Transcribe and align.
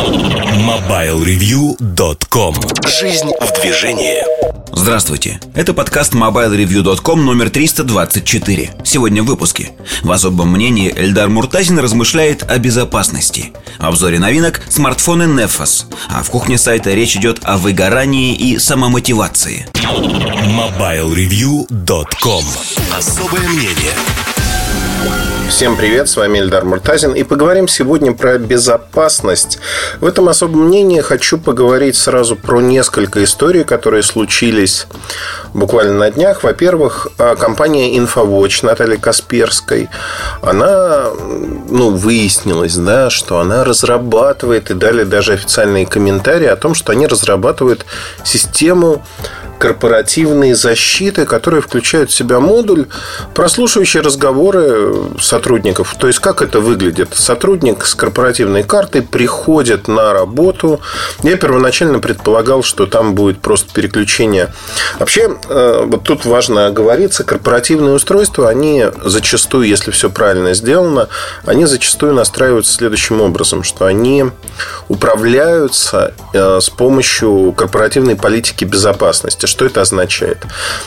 MobileReview.com 0.00 2.54
Жизнь 2.88 3.30
в 3.38 3.52
движении. 3.60 4.24
Здравствуйте, 4.72 5.38
это 5.54 5.74
подкаст 5.74 6.14
MobileReview.com 6.14 7.22
номер 7.22 7.50
324 7.50 8.70
Сегодня 8.82 9.22
в 9.22 9.26
выпуске. 9.26 9.72
В 10.02 10.10
особом 10.10 10.52
мнении 10.52 10.90
Эльдар 10.90 11.28
Муртазин 11.28 11.78
размышляет 11.78 12.50
о 12.50 12.56
безопасности. 12.58 13.52
В 13.78 13.84
обзоре 13.84 14.18
новинок 14.18 14.62
смартфоны 14.70 15.24
Nefos. 15.24 15.84
А 16.08 16.22
в 16.22 16.30
кухне 16.30 16.56
сайта 16.56 16.94
речь 16.94 17.14
идет 17.16 17.40
о 17.42 17.58
выгорании 17.58 18.34
и 18.34 18.58
самомотивации. 18.58 19.66
MobileReview.com 19.74 22.44
Особое 22.96 23.46
мнение 23.48 23.92
Всем 25.50 25.76
привет, 25.76 26.08
с 26.08 26.16
вами 26.16 26.38
Эльдар 26.38 26.64
Муртазин 26.64 27.12
И 27.12 27.24
поговорим 27.24 27.66
сегодня 27.66 28.12
про 28.14 28.38
безопасность. 28.38 29.58
В 30.00 30.06
этом 30.06 30.28
особом 30.28 30.68
мнении 30.68 31.00
хочу 31.00 31.38
поговорить 31.38 31.96
сразу 31.96 32.36
про 32.36 32.60
несколько 32.60 33.22
историй, 33.24 33.64
которые 33.64 34.04
случились 34.04 34.86
буквально 35.52 35.94
на 35.94 36.10
днях. 36.12 36.44
Во-первых, 36.44 37.08
компания 37.38 37.98
InfoWatch 37.98 38.64
Натальи 38.64 38.96
Касперской 38.96 39.90
Она, 40.40 41.10
ну, 41.68 41.90
выяснилось, 41.90 42.76
да, 42.76 43.10
что 43.10 43.40
она 43.40 43.64
разрабатывает 43.64 44.70
И 44.70 44.74
дали 44.74 45.02
даже 45.02 45.32
официальные 45.34 45.84
комментарии 45.84 46.46
о 46.46 46.56
том, 46.56 46.74
что 46.74 46.92
они 46.92 47.08
разрабатывают 47.08 47.84
систему 48.24 49.04
корпоративной 49.60 50.54
защиты, 50.54 51.26
которые 51.26 51.60
включают 51.60 52.10
в 52.10 52.14
себя 52.14 52.40
модуль, 52.40 52.86
прослушивающий 53.34 54.00
разговоры 54.00 54.94
сотрудников. 55.20 55.94
То 55.98 56.06
есть, 56.06 56.18
как 56.18 56.40
это 56.40 56.60
выглядит? 56.60 57.10
Сотрудник 57.12 57.84
с 57.84 57.94
корпоративной 57.94 58.62
картой 58.62 59.02
приходит 59.02 59.86
на 59.86 60.14
работу. 60.14 60.80
Я 61.22 61.36
первоначально 61.36 61.98
предполагал, 61.98 62.62
что 62.62 62.86
там 62.86 63.14
будет 63.14 63.40
просто 63.40 63.70
переключение. 63.74 64.48
Вообще, 64.98 65.36
э, 65.50 65.84
вот 65.84 66.04
тут 66.04 66.24
важно 66.24 66.66
оговориться, 66.66 67.22
корпоративные 67.22 67.94
устройства, 67.94 68.48
они 68.48 68.86
зачастую, 69.04 69.68
если 69.68 69.90
все 69.90 70.08
правильно 70.08 70.54
сделано, 70.54 71.08
они 71.44 71.66
зачастую 71.66 72.14
настраиваются 72.14 72.72
следующим 72.72 73.20
образом, 73.20 73.62
что 73.62 73.84
они 73.84 74.24
управляются 74.88 76.14
э, 76.32 76.60
с 76.62 76.70
помощью 76.70 77.52
корпоративной 77.52 78.16
политики 78.16 78.64
безопасности. 78.64 79.49
Что 79.50 79.66
это 79.66 79.80
означает? 79.80 80.38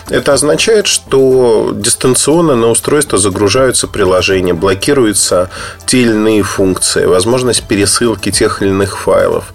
Это 0.10 0.32
означает, 0.32 0.88
что 0.88 1.72
дистанционно 1.76 2.56
на 2.56 2.70
устройство 2.70 3.18
загружаются 3.18 3.88
приложения, 3.88 4.54
блокируются 4.54 5.50
те 5.86 6.04
или 6.04 6.12
иные 6.12 6.44
функции, 6.44 7.04
возможность 7.04 7.68
пересылки 7.68 8.32
тех 8.32 8.62
или 8.62 8.70
иных 8.70 8.98
файлов. 8.98 9.54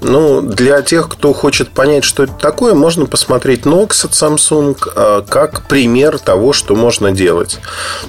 Ну, 0.00 0.42
для 0.42 0.82
тех, 0.82 1.08
кто 1.08 1.32
хочет 1.32 1.70
понять, 1.70 2.02
что 2.02 2.24
это 2.24 2.32
такое, 2.32 2.74
можно 2.74 3.06
посмотреть 3.06 3.60
Nox 3.60 4.04
от 4.04 4.10
Samsung 4.10 4.76
а, 4.96 5.22
как 5.22 5.68
пример 5.68 6.18
того, 6.18 6.52
что 6.52 6.74
можно 6.74 7.12
делать. 7.12 7.60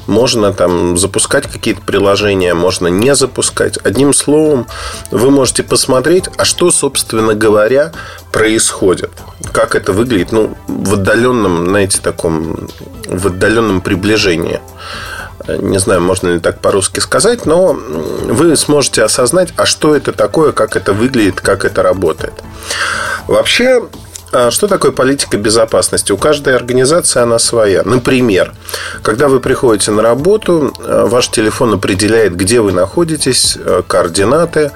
Можно 0.08 0.52
там 0.52 0.98
запускать 0.98 1.46
какие-то 1.46 1.82
приложения, 1.82 2.56
можно 2.56 2.88
не 2.88 3.14
запускать. 3.14 3.78
Одним 3.84 4.16
словом, 4.16 4.66
вы 5.12 5.30
можете 5.30 5.62
посмотреть, 5.62 6.26
а 6.38 6.44
что, 6.44 6.72
собственно 6.72 7.36
говоря, 7.36 7.92
происходит. 8.32 9.12
Как 9.52 9.76
это 9.76 9.94
выглядит, 9.94 10.32
ну, 10.32 10.56
в 10.68 10.96
отдаленном, 10.96 11.68
знаете, 11.68 12.00
таком, 12.02 12.68
в 13.08 13.28
отдаленном 13.28 13.82
приближении. 13.82 14.60
Не 15.48 15.80
знаю, 15.80 16.02
можно 16.02 16.28
ли 16.30 16.40
так 16.40 16.60
по-русски 16.60 17.00
сказать, 17.00 17.46
но 17.46 17.74
вы 17.74 18.56
сможете 18.56 19.04
осознать, 19.04 19.54
а 19.56 19.66
что 19.66 19.96
это 19.96 20.12
такое, 20.12 20.52
как 20.52 20.76
это 20.76 20.94
выглядит, 20.94 21.42
как 21.42 21.66
это 21.66 21.82
работает. 21.82 22.34
Вообще, 23.28 23.82
что 24.50 24.68
такое 24.68 24.92
политика 24.92 25.38
безопасности? 25.38 26.12
У 26.12 26.18
каждой 26.18 26.56
организации 26.56 27.22
она 27.22 27.40
своя. 27.40 27.84
Например, 27.84 28.54
когда 29.02 29.28
вы 29.28 29.40
приходите 29.40 29.92
на 29.92 30.02
работу, 30.02 30.74
э, 30.80 31.06
ваш 31.08 31.30
телефон 31.30 31.74
определяет, 31.74 32.36
где 32.36 32.62
вы 32.62 32.72
находитесь, 32.72 33.58
э, 33.58 33.82
координаты, 33.88 34.72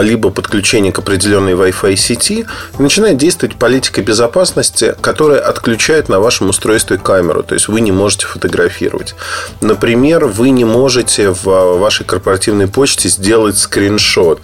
либо 0.00 0.30
подключение 0.30 0.92
к 0.92 0.98
определенной 0.98 1.52
Wi-Fi 1.52 1.96
сети, 1.96 2.46
начинает 2.78 3.16
действовать 3.16 3.56
политика 3.56 4.02
безопасности, 4.02 4.94
которая 5.00 5.40
отключает 5.40 6.08
на 6.08 6.20
вашем 6.20 6.48
устройстве 6.50 6.98
камеру. 6.98 7.42
То 7.42 7.54
есть 7.54 7.68
вы 7.68 7.80
не 7.80 7.92
можете 7.92 8.26
фотографировать. 8.26 9.14
Например, 9.60 10.26
вы 10.26 10.50
не 10.50 10.64
можете 10.64 11.30
в 11.30 11.78
вашей 11.78 12.04
корпоративной 12.04 12.66
почте 12.66 13.08
сделать 13.08 13.58
скриншот. 13.58 14.40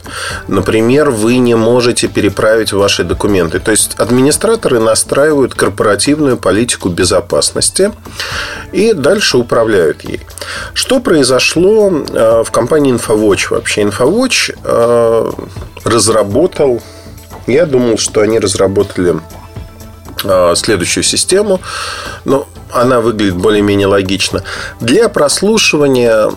Например, 0.49 1.11
вы 1.11 1.37
не 1.39 1.55
можете 1.55 2.09
переправить 2.09 2.73
ваши 2.73 3.05
документы. 3.05 3.59
То 3.59 3.71
есть 3.71 3.95
администрация 3.99 4.30
администраторы 4.31 4.79
настраивают 4.79 5.55
корпоративную 5.55 6.37
политику 6.37 6.89
безопасности 6.89 7.93
и 8.73 8.93
дальше 8.93 9.39
управляют 9.39 10.05
ей. 10.05 10.21
Что 10.73 11.01
произошло 11.01 11.91
э, 11.91 12.45
в 12.45 12.51
компании 12.53 12.95
InfoWatch 12.95 13.49
вообще? 13.51 13.83
InfoWatch 13.83 14.57
э, 14.63 15.31
разработал, 15.85 16.81
я 17.49 17.67
думал, 17.67 17.99
что 17.99 18.21
они 18.21 18.39
разработали 18.39 19.17
э, 20.23 20.55
следующую 20.55 21.03
систему, 21.03 21.61
но 22.25 22.47
она 22.73 23.01
выглядит 23.01 23.35
более-менее 23.35 23.89
логично, 23.89 24.45
для 24.81 25.09
прослушивания 25.09 26.31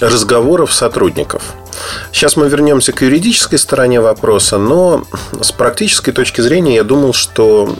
разговоров 0.00 0.70
сотрудников– 0.70 1.42
Сейчас 2.12 2.36
мы 2.36 2.48
вернемся 2.48 2.92
к 2.92 3.02
юридической 3.02 3.58
стороне 3.58 4.00
вопроса, 4.00 4.58
но 4.58 5.04
с 5.40 5.52
практической 5.52 6.12
точки 6.12 6.40
зрения 6.40 6.76
я 6.76 6.84
думал, 6.84 7.12
что 7.12 7.74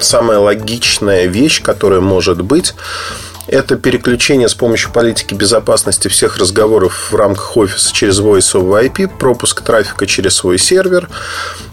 самая 0.00 0.38
логичная 0.38 1.26
вещь, 1.26 1.62
которая 1.62 2.00
может 2.00 2.42
быть, 2.42 2.74
это 3.46 3.76
переключение 3.76 4.48
с 4.48 4.54
помощью 4.54 4.90
политики 4.92 5.34
безопасности 5.34 6.08
всех 6.08 6.38
разговоров 6.38 7.12
в 7.12 7.14
рамках 7.14 7.56
офиса 7.56 7.92
через 7.92 8.20
Voice 8.20 8.54
over 8.54 8.84
IP, 8.84 9.18
пропуск 9.18 9.60
трафика 9.60 10.06
через 10.06 10.34
свой 10.34 10.58
сервер. 10.58 11.08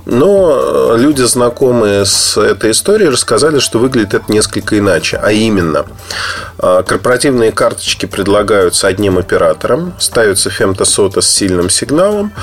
Но 0.05 0.95
люди, 0.97 1.21
знакомые 1.21 2.05
с 2.05 2.35
этой 2.37 2.71
историей, 2.71 3.09
рассказали, 3.09 3.59
что 3.59 3.79
выглядит 3.79 4.15
это 4.15 4.31
несколько 4.31 4.77
иначе. 4.77 5.17
А 5.17 5.31
именно, 5.31 5.85
а, 6.57 6.83
корпоративные 6.83 7.51
карточки 7.51 8.07
предлагаются 8.07 8.87
одним 8.87 9.17
оператором, 9.19 9.93
ставится 9.99 10.49
фемтосота 10.49 11.21
с 11.21 11.27
сильным 11.27 11.69
сигналом. 11.69 12.33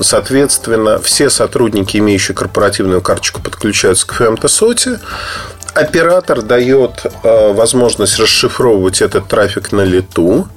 Соответственно, 0.00 0.98
все 0.98 1.30
сотрудники, 1.30 1.96
имеющие 1.96 2.34
корпоративную 2.34 3.00
карточку, 3.00 3.40
подключаются 3.40 4.06
к 4.06 4.14
фемтосоте 4.14 5.00
оператор 5.74 6.42
дает 6.42 7.06
э, 7.22 7.52
возможность 7.52 8.18
расшифровывать 8.18 9.00
этот 9.00 9.28
трафик 9.28 9.72
на 9.72 9.82
лету. 9.82 10.48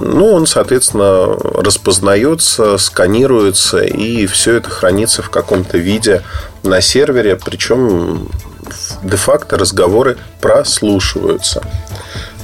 Ну, 0.00 0.32
он, 0.32 0.46
соответственно, 0.46 1.26
распознается, 1.54 2.78
сканируется, 2.78 3.78
и 3.78 4.26
все 4.26 4.56
это 4.56 4.70
хранится 4.70 5.22
в 5.22 5.30
каком-то 5.30 5.78
виде 5.78 6.22
на 6.62 6.80
сервере, 6.80 7.36
причем 7.36 8.28
де-факто 9.02 9.56
разговоры 9.56 10.18
прослушиваются. 10.40 11.62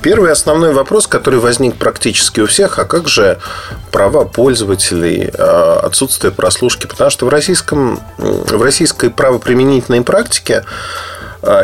Первый 0.02 0.32
основной 0.32 0.74
вопрос, 0.74 1.06
который 1.06 1.38
возник 1.38 1.76
практически 1.76 2.40
у 2.40 2.46
всех, 2.46 2.78
а 2.78 2.84
как 2.84 3.08
же 3.08 3.38
права 3.90 4.26
пользователей, 4.26 5.30
э, 5.32 5.78
отсутствие 5.82 6.30
прослушки? 6.30 6.86
Потому 6.86 7.10
что 7.10 7.24
в, 7.24 7.30
российском, 7.30 8.00
в 8.18 8.62
российской 8.62 9.08
правоприменительной 9.08 10.02
практике 10.02 10.64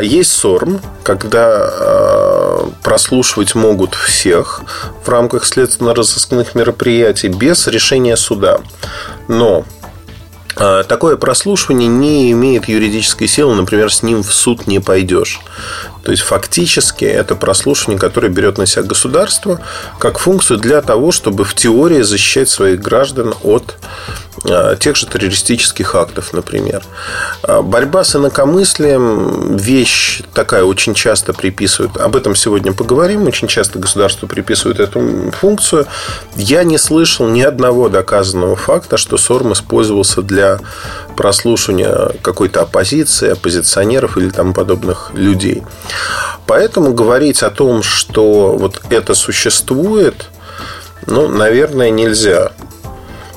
есть 0.01 0.31
СОРМ, 0.31 0.81
когда 1.03 1.47
а, 1.47 2.69
прослушивать 2.83 3.55
могут 3.55 3.95
всех 3.95 4.61
в 5.03 5.09
рамках 5.09 5.45
следственно-розыскных 5.45 6.55
мероприятий 6.55 7.29
без 7.29 7.67
решения 7.67 8.15
суда. 8.15 8.59
Но 9.27 9.65
а, 10.55 10.83
Такое 10.83 11.15
прослушивание 11.15 11.87
не 11.87 12.31
имеет 12.31 12.67
юридической 12.67 13.27
силы, 13.27 13.55
например, 13.55 13.91
с 13.91 14.03
ним 14.03 14.23
в 14.23 14.33
суд 14.33 14.67
не 14.67 14.79
пойдешь. 14.79 15.39
То 16.03 16.11
есть 16.11 16.23
фактически 16.23 17.05
это 17.05 17.35
прослушивание, 17.35 17.99
которое 17.99 18.29
берет 18.29 18.57
на 18.57 18.65
себя 18.65 18.83
государство 18.83 19.61
как 19.99 20.19
функцию 20.19 20.59
для 20.59 20.81
того, 20.81 21.11
чтобы 21.11 21.43
в 21.43 21.53
теории 21.53 22.01
защищать 22.01 22.49
своих 22.49 22.81
граждан 22.81 23.33
от 23.43 23.75
а, 24.49 24.75
тех 24.75 24.95
же 24.95 25.05
террористических 25.05 25.93
актов, 25.93 26.33
например. 26.33 26.83
А, 27.43 27.61
борьба 27.61 28.03
с 28.03 28.15
инакомыслием– 28.15 29.57
вещь 29.57 30.21
такая, 30.33 30.63
очень 30.63 30.93
часто 30.93 31.33
приписывают. 31.33 31.97
Об 31.97 32.15
этом 32.15 32.35
сегодня 32.35 32.73
поговорим. 32.73 33.27
Очень 33.27 33.47
часто 33.47 33.77
государство 33.77 34.25
приписывает 34.25 34.79
эту 34.79 35.31
функцию. 35.31 35.85
Я 36.35 36.63
не 36.63 36.77
слышал 36.77 37.27
ни 37.27 37.41
одного 37.41 37.89
доказанного 37.89 38.55
факта, 38.55 38.97
что 38.97 39.17
СОРМ 39.17 39.53
использовался 39.53 40.21
для 40.21 40.59
прослушивания 41.21 42.13
какой-то 42.23 42.63
оппозиции, 42.63 43.29
оппозиционеров 43.29 44.17
или 44.17 44.31
тому 44.31 44.53
подобных 44.53 45.11
людей. 45.13 45.61
Поэтому 46.47 46.95
говорить 46.95 47.43
о 47.43 47.51
том, 47.51 47.83
что 47.83 48.57
вот 48.57 48.81
это 48.89 49.13
существует, 49.13 50.25
ну, 51.05 51.27
наверное, 51.27 51.91
нельзя. 51.91 52.53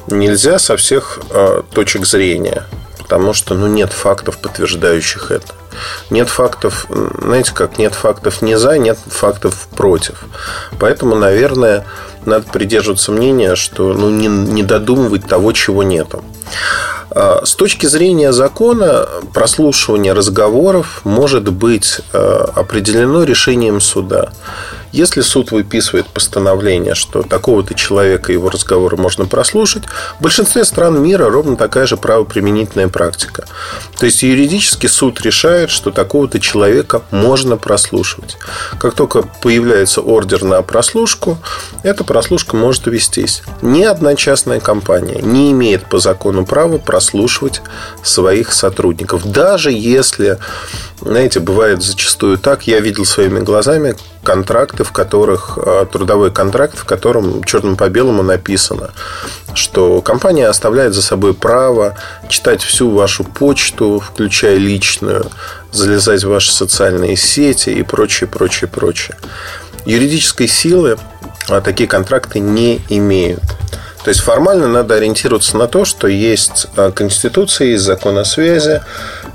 нельзя 0.06 0.58
со 0.58 0.78
всех 0.78 1.18
э, 1.28 1.60
точек 1.74 2.06
зрения, 2.06 2.64
потому 3.00 3.34
что 3.34 3.52
ну, 3.52 3.66
нет 3.66 3.92
фактов, 3.92 4.38
подтверждающих 4.38 5.30
это. 5.30 5.52
Нет 6.08 6.30
фактов, 6.30 6.86
знаете 7.20 7.52
как, 7.52 7.76
нет 7.76 7.94
фактов 7.94 8.40
не 8.40 8.56
за, 8.56 8.78
нет 8.78 8.98
фактов 9.06 9.68
против. 9.76 10.24
Поэтому, 10.78 11.16
наверное, 11.16 11.84
надо 12.26 12.46
придерживаться 12.50 13.12
мнения, 13.12 13.54
что 13.54 13.92
ну, 13.92 14.10
не, 14.10 14.28
не 14.28 14.62
додумывать 14.62 15.26
того, 15.26 15.52
чего 15.52 15.82
нету. 15.82 16.24
А, 17.10 17.42
с 17.44 17.54
точки 17.54 17.86
зрения 17.86 18.32
закона, 18.32 19.06
прослушивание 19.32 20.12
разговоров 20.12 21.00
может 21.04 21.50
быть 21.52 22.00
а, 22.12 22.50
определено 22.54 23.24
решением 23.24 23.80
суда. 23.80 24.32
Если 24.94 25.22
суд 25.22 25.50
выписывает 25.50 26.06
постановление, 26.06 26.94
что 26.94 27.24
такого-то 27.24 27.74
человека 27.74 28.30
его 28.30 28.48
разговоры 28.48 28.96
можно 28.96 29.26
прослушать, 29.26 29.82
в 30.20 30.22
большинстве 30.22 30.64
стран 30.64 31.02
мира 31.02 31.28
ровно 31.28 31.56
такая 31.56 31.84
же 31.86 31.96
правоприменительная 31.96 32.86
практика. 32.86 33.44
То 33.98 34.06
есть 34.06 34.22
юридически 34.22 34.86
суд 34.86 35.20
решает, 35.22 35.70
что 35.70 35.90
такого-то 35.90 36.38
человека 36.38 37.02
можно 37.10 37.56
прослушивать. 37.56 38.36
Как 38.78 38.94
только 38.94 39.22
появляется 39.42 40.00
ордер 40.00 40.44
на 40.44 40.62
прослушку, 40.62 41.38
эта 41.82 42.04
прослушка 42.04 42.54
может 42.54 42.86
вестись. 42.86 43.42
Ни 43.62 43.82
одна 43.82 44.14
частная 44.14 44.60
компания 44.60 45.20
не 45.20 45.50
имеет 45.50 45.88
по 45.88 45.98
закону 45.98 46.46
права 46.46 46.78
прослушивать 46.78 47.62
своих 48.04 48.52
сотрудников. 48.52 49.24
Даже 49.28 49.72
если, 49.72 50.38
знаете, 51.04 51.38
бывает 51.40 51.82
зачастую 51.82 52.38
так, 52.38 52.66
я 52.66 52.80
видел 52.80 53.04
своими 53.04 53.40
глазами 53.40 53.94
контракты, 54.22 54.84
в 54.84 54.92
которых 54.92 55.58
а, 55.58 55.84
трудовой 55.84 56.30
контракт, 56.30 56.78
в 56.78 56.84
котором 56.84 57.44
черным 57.44 57.76
по 57.76 57.90
белому 57.90 58.22
написано, 58.22 58.90
что 59.54 60.00
компания 60.00 60.48
оставляет 60.48 60.94
за 60.94 61.02
собой 61.02 61.34
право 61.34 61.96
читать 62.28 62.62
всю 62.62 62.90
вашу 62.90 63.22
почту, 63.24 64.00
включая 64.00 64.56
личную, 64.56 65.26
залезать 65.72 66.24
в 66.24 66.30
ваши 66.30 66.52
социальные 66.52 67.16
сети 67.16 67.70
и 67.70 67.82
прочее, 67.82 68.26
прочее, 68.26 68.68
прочее. 68.68 69.16
Юридической 69.84 70.48
силы 70.48 70.96
а, 71.48 71.60
такие 71.60 71.86
контракты 71.86 72.40
не 72.40 72.80
имеют. 72.88 73.42
То 74.04 74.10
есть 74.10 74.20
формально 74.20 74.68
надо 74.68 74.96
ориентироваться 74.96 75.56
на 75.56 75.66
то, 75.66 75.84
что 75.84 76.06
есть 76.06 76.66
а, 76.76 76.92
Конституция, 76.92 77.68
есть 77.68 77.84
закон 77.84 78.18
о 78.18 78.24
связи, 78.24 78.82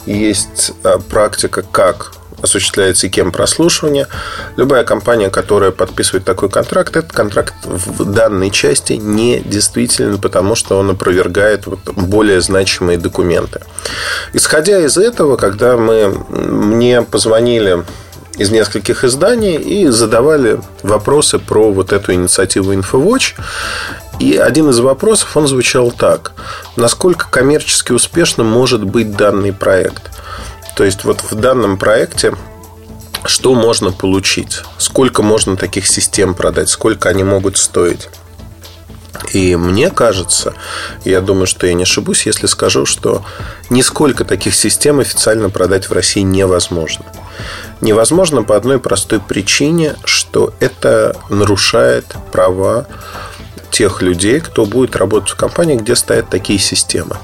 есть 0.06 0.74
практика, 1.10 1.64
как 1.64 2.14
осуществляется 2.42 3.08
и 3.08 3.10
кем 3.10 3.32
прослушивание. 3.32 4.08
Любая 4.56 4.84
компания, 4.84 5.30
которая 5.30 5.72
подписывает 5.72 6.24
такой 6.24 6.50
контракт, 6.50 6.96
этот 6.96 7.12
контракт 7.12 7.54
в 7.64 8.06
данной 8.06 8.52
части 8.52 8.94
не 8.94 9.40
действителен, 9.40 10.20
потому 10.20 10.56
что 10.56 10.78
он 10.78 10.92
опровергает 10.92 11.66
более 11.66 12.42
значимые 12.42 12.98
документы. 12.98 13.62
Исходя 14.34 14.80
из 14.80 14.98
этого, 14.98 15.36
когда 15.36 15.78
мы, 15.78 16.10
мне 16.30 17.02
позвонили 17.02 17.84
из 18.38 18.52
нескольких 18.52 19.04
изданий 19.04 19.56
и 19.58 19.88
задавали 19.88 20.62
вопросы 20.82 21.40
про 21.40 21.72
вот 21.72 21.92
эту 21.92 22.14
инициативу 22.14 22.74
InfoWatch. 22.74 23.34
И 24.20 24.36
один 24.36 24.70
из 24.70 24.80
вопросов, 24.80 25.36
он 25.38 25.48
звучал 25.48 25.92
так. 25.92 26.34
Насколько 26.76 27.30
коммерчески 27.30 27.92
успешным 27.92 28.48
может 28.48 28.84
быть 28.84 29.16
данный 29.16 29.54
проект? 29.54 30.12
То 30.76 30.84
есть 30.84 31.04
вот 31.04 31.22
в 31.30 31.36
данном 31.36 31.78
проекте 31.78 32.34
что 33.26 33.54
можно 33.54 33.92
получить, 33.92 34.64
сколько 34.78 35.22
можно 35.22 35.58
таких 35.58 35.88
систем 35.88 36.34
продать, 36.34 36.70
сколько 36.70 37.10
они 37.10 37.24
могут 37.24 37.58
стоить. 37.58 38.10
И 39.34 39.56
мне 39.56 39.90
кажется, 39.90 40.54
я 41.04 41.20
думаю, 41.20 41.46
что 41.46 41.68
я 41.68 41.74
не 41.74 41.84
ошибусь, 41.84 42.26
если 42.26 42.48
скажу, 42.48 42.86
что 42.86 43.26
нисколько 43.70 44.24
таких 44.24 44.56
систем 44.56 45.00
официально 45.00 45.50
продать 45.50 45.90
в 45.90 45.94
России 45.94 46.22
невозможно. 46.22 47.06
Невозможно 47.82 48.44
по 48.44 48.56
одной 48.56 48.80
простой 48.80 49.20
причине, 49.20 49.96
что 50.06 50.54
это 50.60 51.18
нарушает 51.30 52.06
права 52.32 52.88
тех 53.70 54.02
людей, 54.02 54.40
кто 54.40 54.66
будет 54.66 54.96
работать 54.96 55.30
в 55.30 55.36
компании, 55.36 55.76
где 55.76 55.96
стоят 55.96 56.30
такие 56.30 56.60
системы. 56.60 57.18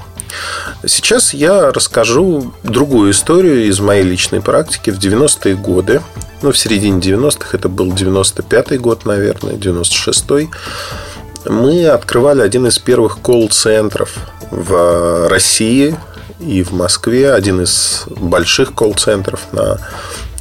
Сейчас 0.84 1.34
я 1.34 1.72
расскажу 1.72 2.52
другую 2.62 3.12
историю 3.12 3.66
из 3.66 3.80
моей 3.80 4.02
личной 4.02 4.40
практики 4.40 4.90
в 4.90 4.98
90-е 4.98 5.54
годы. 5.56 6.02
Ну, 6.42 6.52
в 6.52 6.58
середине 6.58 7.00
90-х, 7.00 7.56
это 7.56 7.68
был 7.68 7.92
95-й 7.92 8.78
год, 8.78 9.04
наверное, 9.04 9.54
96-й. 9.54 10.50
Мы 11.46 11.86
открывали 11.86 12.42
один 12.42 12.66
из 12.66 12.78
первых 12.78 13.20
колл-центров 13.20 14.16
в 14.50 15.28
России 15.28 15.96
и 16.40 16.62
в 16.62 16.72
Москве. 16.72 17.32
Один 17.32 17.62
из 17.62 18.04
больших 18.08 18.74
колл-центров 18.74 19.40
на 19.52 19.78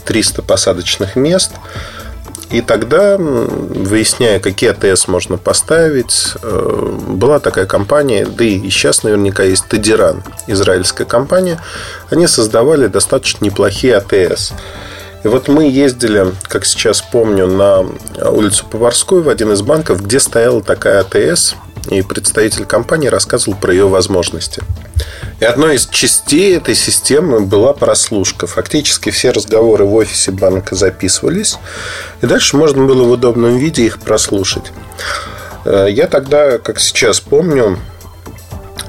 300 0.05 0.41
посадочных 0.41 1.15
мест– 1.15 1.51
и 2.51 2.61
тогда, 2.61 3.17
выясняя, 3.17 4.39
какие 4.39 4.69
АТС 4.69 5.07
можно 5.07 5.37
поставить, 5.37 6.33
э, 6.41 6.97
была 7.07 7.39
такая 7.39 7.65
компания, 7.65 8.25
да 8.25 8.43
и 8.43 8.69
сейчас 8.69 9.03
наверняка 9.03 9.43
есть 9.43 9.67
Тедиран, 9.67 10.23
израильская 10.47 11.05
компания. 11.05 11.59
Они 12.09 12.27
создавали 12.27 12.87
достаточно 12.87 13.45
неплохие 13.45 13.95
АТС. 13.97 14.53
И 15.23 15.27
вот 15.27 15.47
мы 15.47 15.67
ездили, 15.67 16.27
как 16.43 16.65
сейчас 16.65 17.01
помню, 17.01 17.47
на 17.47 17.79
улицу 18.29 18.65
Поварскую 18.69 19.23
в 19.23 19.29
один 19.29 19.51
из 19.51 19.63
банков, 19.63 20.03
где 20.03 20.19
стояла 20.19 20.61
такая 20.61 21.01
АТС, 21.01 21.55
и 21.89 22.01
представитель 22.01 22.65
компании 22.65 23.07
рассказывал 23.07 23.57
про 23.57 23.73
ее 23.73 23.87
возможности. 23.87 24.61
И 25.39 25.45
одной 25.45 25.75
из 25.75 25.87
частей 25.87 26.55
этой 26.57 26.75
системы 26.75 27.41
была 27.41 27.73
прослушка. 27.73 28.47
Фактически 28.47 29.09
все 29.09 29.31
разговоры 29.31 29.85
в 29.85 29.93
офисе 29.93 30.31
банка 30.31 30.75
записывались, 30.75 31.57
и 32.21 32.25
дальше 32.25 32.57
можно 32.57 32.85
было 32.85 33.03
в 33.03 33.11
удобном 33.11 33.57
виде 33.57 33.85
их 33.85 33.99
прослушать. 33.99 34.71
Э, 35.65 35.87
я 35.89 36.07
тогда, 36.07 36.57
как 36.57 36.79
сейчас 36.79 37.19
помню, 37.19 37.79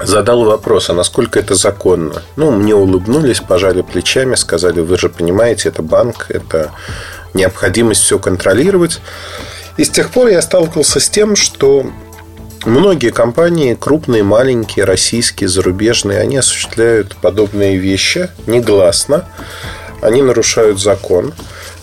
задал 0.01 0.45
вопрос, 0.45 0.89
а 0.89 0.93
насколько 0.93 1.39
это 1.39 1.55
законно? 1.55 2.21
Ну, 2.35 2.51
мне 2.51 2.75
улыбнулись, 2.75 3.41
пожали 3.41 3.81
плечами, 3.81 4.35
сказали, 4.35 4.79
вы 4.79 4.97
же 4.97 5.09
понимаете, 5.09 5.69
это 5.69 5.81
банк, 5.81 6.27
это 6.29 6.71
необходимость 7.33 8.03
все 8.03 8.19
контролировать. 8.19 9.01
И 9.77 9.83
с 9.83 9.89
тех 9.89 10.11
пор 10.11 10.27
я 10.27 10.41
сталкивался 10.41 10.99
с 10.99 11.09
тем, 11.09 11.35
что 11.35 11.85
Многие 12.67 13.11
компании, 13.11 13.77
крупные, 13.79 14.23
маленькие, 14.23 14.83
российские, 14.83 15.47
зарубежные, 15.47 16.19
они 16.19 16.35
осуществляют 16.35 17.15
подобные 17.15 17.77
вещи 17.77 18.29
негласно. 18.45 19.23
Они 20.01 20.21
нарушают 20.21 20.77
закон. 20.77 21.33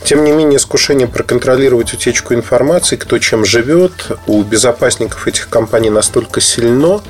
Тем 0.04 0.24
не 0.24 0.32
менее, 0.32 0.58
искушение 0.58 1.08
проконтролировать 1.08 1.94
утечку 1.94 2.34
информации, 2.34 2.96
кто 2.96 3.18
чем 3.18 3.46
живет, 3.46 3.92
у 4.26 4.42
безопасников 4.42 5.26
этих 5.26 5.48
компаний 5.48 5.88
настолько 5.88 6.42
сильно, 6.42 7.00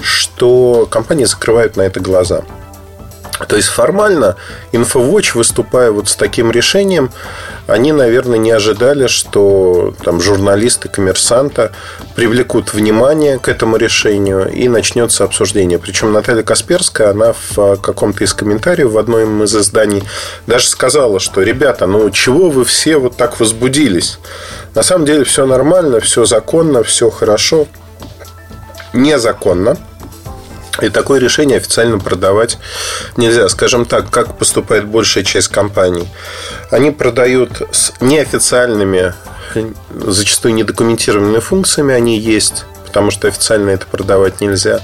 что 0.00 0.88
компании 0.90 1.26
закрывают 1.26 1.76
на 1.76 1.82
это 1.82 2.00
глаза. 2.00 2.44
То 3.46 3.56
есть 3.56 3.68
формально 3.68 4.36
InfoWatch, 4.72 5.36
выступая 5.36 5.90
вот 5.90 6.08
с 6.08 6.16
таким 6.16 6.50
решением, 6.50 7.10
они, 7.66 7.92
наверное, 7.92 8.38
не 8.38 8.50
ожидали, 8.50 9.06
что 9.06 9.94
там 10.02 10.20
журналисты 10.20 10.88
коммерсанта 10.88 11.72
привлекут 12.16 12.72
внимание 12.72 13.38
к 13.38 13.48
этому 13.48 13.76
решению 13.76 14.50
и 14.50 14.68
начнется 14.68 15.24
обсуждение. 15.24 15.78
Причем 15.78 16.12
Наталья 16.12 16.42
Касперская, 16.42 17.10
она 17.10 17.34
в 17.50 17.76
каком-то 17.76 18.24
из 18.24 18.34
комментариев 18.34 18.90
в 18.90 18.98
одном 18.98 19.44
из 19.44 19.54
изданий 19.54 20.02
даже 20.46 20.66
сказала, 20.66 21.20
что 21.20 21.42
ребята, 21.42 21.86
ну 21.86 22.10
чего 22.10 22.50
вы 22.50 22.64
все 22.64 22.96
вот 22.96 23.16
так 23.16 23.38
возбудились? 23.38 24.18
На 24.74 24.82
самом 24.82 25.04
деле 25.04 25.24
все 25.24 25.46
нормально, 25.46 26.00
все 26.00 26.24
законно, 26.24 26.82
все 26.82 27.10
хорошо. 27.10 27.66
Незаконно 28.94 29.76
и 30.82 30.88
такое 30.90 31.20
решение 31.20 31.58
официально 31.58 31.98
продавать 31.98 32.58
нельзя. 33.16 33.48
Скажем 33.48 33.84
так, 33.84 34.10
как 34.10 34.38
поступает 34.38 34.86
большая 34.86 35.24
часть 35.24 35.48
компаний. 35.48 36.08
Они 36.70 36.90
продают 36.90 37.62
с 37.70 37.92
неофициальными, 38.00 39.14
зачастую 39.90 40.54
недокументированными 40.54 41.40
функциями, 41.40 41.94
они 41.94 42.18
есть, 42.18 42.64
потому 42.86 43.10
что 43.10 43.28
официально 43.28 43.70
это 43.70 43.86
продавать 43.86 44.40
нельзя. 44.40 44.80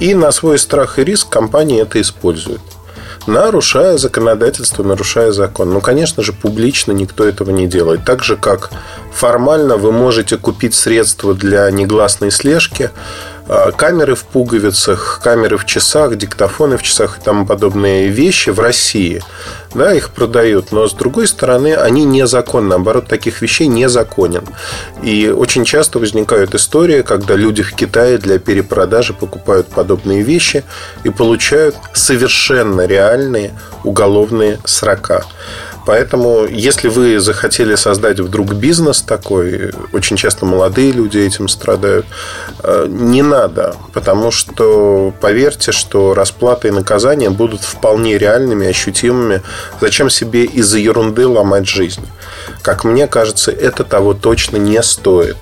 И 0.00 0.14
на 0.14 0.32
свой 0.32 0.58
страх 0.58 0.98
и 0.98 1.04
риск 1.04 1.28
компании 1.28 1.80
это 1.80 2.00
используют 2.00 2.60
нарушая 3.26 3.96
законодательство, 3.96 4.82
нарушая 4.82 5.32
закон. 5.32 5.72
Ну, 5.72 5.80
конечно 5.80 6.22
же, 6.22 6.32
публично 6.32 6.92
никто 6.92 7.26
этого 7.26 7.50
не 7.50 7.66
делает. 7.66 8.04
Так 8.04 8.22
же, 8.22 8.36
как 8.36 8.70
формально 9.12 9.76
вы 9.76 9.92
можете 9.92 10.36
купить 10.36 10.74
средства 10.74 11.34
для 11.34 11.70
негласной 11.70 12.30
слежки 12.30 12.90
камеры 13.76 14.14
в 14.14 14.24
пуговицах, 14.24 15.20
камеры 15.22 15.56
в 15.56 15.64
часах, 15.66 16.16
диктофоны 16.16 16.76
в 16.76 16.82
часах 16.82 17.18
и 17.18 17.20
тому 17.20 17.46
подобные 17.46 18.08
вещи 18.08 18.50
в 18.50 18.60
России. 18.60 19.22
Да, 19.74 19.92
их 19.92 20.10
продают, 20.10 20.70
но 20.70 20.86
с 20.86 20.92
другой 20.92 21.26
стороны, 21.26 21.74
они 21.74 22.04
незаконны. 22.04 22.68
Наоборот, 22.70 23.08
таких 23.08 23.42
вещей 23.42 23.66
незаконен. 23.66 24.46
И 25.02 25.28
очень 25.28 25.64
часто 25.64 25.98
возникают 25.98 26.54
истории, 26.54 27.02
когда 27.02 27.34
люди 27.34 27.62
в 27.62 27.74
Китае 27.74 28.18
для 28.18 28.38
перепродажи 28.38 29.12
покупают 29.12 29.68
подобные 29.68 30.22
вещи 30.22 30.64
и 31.02 31.10
получают 31.10 31.76
совершенно 31.92 32.86
реальные 32.86 33.52
уголовные 33.82 34.60
срока. 34.64 35.24
Поэтому, 35.86 36.46
если 36.46 36.88
вы 36.88 37.20
захотели 37.20 37.74
создать 37.74 38.20
вдруг 38.20 38.54
бизнес 38.54 39.02
такой, 39.02 39.72
очень 39.92 40.16
часто 40.16 40.46
молодые 40.46 40.92
люди 40.92 41.18
этим 41.18 41.48
страдают, 41.48 42.06
э, 42.62 42.86
не 42.88 43.22
надо, 43.22 43.76
потому 43.92 44.30
что 44.30 45.12
поверьте, 45.20 45.72
что 45.72 46.14
расплата 46.14 46.68
и 46.68 46.70
наказания 46.70 47.30
будут 47.30 47.62
вполне 47.62 48.16
реальными, 48.18 48.66
ощутимыми. 48.66 49.42
Зачем 49.80 50.08
себе 50.08 50.44
из-за 50.44 50.78
ерунды 50.78 51.26
ломать 51.26 51.68
жизнь? 51.68 52.06
Как 52.62 52.84
мне 52.84 53.06
кажется, 53.06 53.50
это 53.50 53.84
того 53.84 54.14
точно 54.14 54.56
не 54.56 54.82
стоит. 54.82 55.36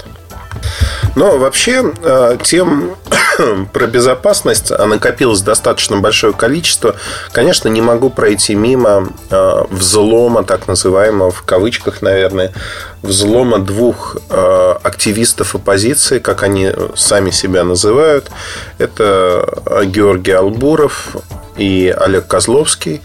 Но 1.15 1.39
вообще 1.39 1.93
э, 2.03 2.39
про 3.73 3.87
безопасность 3.87 4.73
а 4.73 4.87
накопилось 4.87 5.43
достаточно 5.43 5.99
большое 5.99 6.33
количество. 6.33 6.97
Конечно, 7.33 7.69
не 7.69 7.81
могу 7.81 8.11
пройти 8.11 8.55
мимо 8.55 9.09
э, 9.31 9.65
взлома, 9.71 10.45
так 10.45 10.69
называемого, 10.69 11.31
в 11.31 11.43
кавычках, 11.43 12.03
наверное, 12.03 12.53
взлома 13.03 13.59
двух 13.59 14.17
э, 14.29 14.75
активистов 14.83 15.55
оппозиции, 15.55 16.19
как 16.19 16.43
они 16.43 16.71
сами 16.95 17.31
себя 17.31 17.65
называют. 17.65 18.31
Это 18.79 19.85
Георгий 19.87 20.33
Албуров 20.33 21.17
и 21.57 21.95
Олег 21.97 22.27
Козловский 22.27 23.01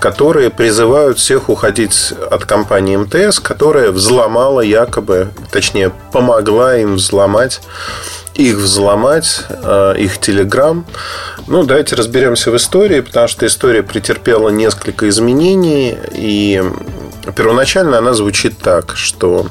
которые 0.00 0.50
призывают 0.50 1.18
всех 1.18 1.48
уходить 1.48 2.12
от 2.30 2.44
компании 2.44 2.96
МТС, 2.96 3.40
которая 3.40 3.90
взломала 3.90 4.60
якобы, 4.60 5.30
точнее, 5.50 5.92
помогла 6.12 6.76
им 6.76 6.96
взломать 6.96 7.62
их 8.34 8.56
взломать, 8.56 9.44
э, 9.48 9.94
их 9.98 10.18
телеграм. 10.18 10.84
Ну, 11.46 11.62
давайте 11.62 11.94
разберемся 11.94 12.50
в 12.50 12.56
истории, 12.56 13.00
потому 13.00 13.28
что 13.28 13.46
история 13.46 13.82
претерпела 13.82 14.48
несколько 14.48 15.08
изменений, 15.08 15.96
и 16.12 16.62
первоначально 17.36 17.98
она 17.98 18.12
звучит 18.14 18.58
так, 18.58 18.96
что 18.96 19.46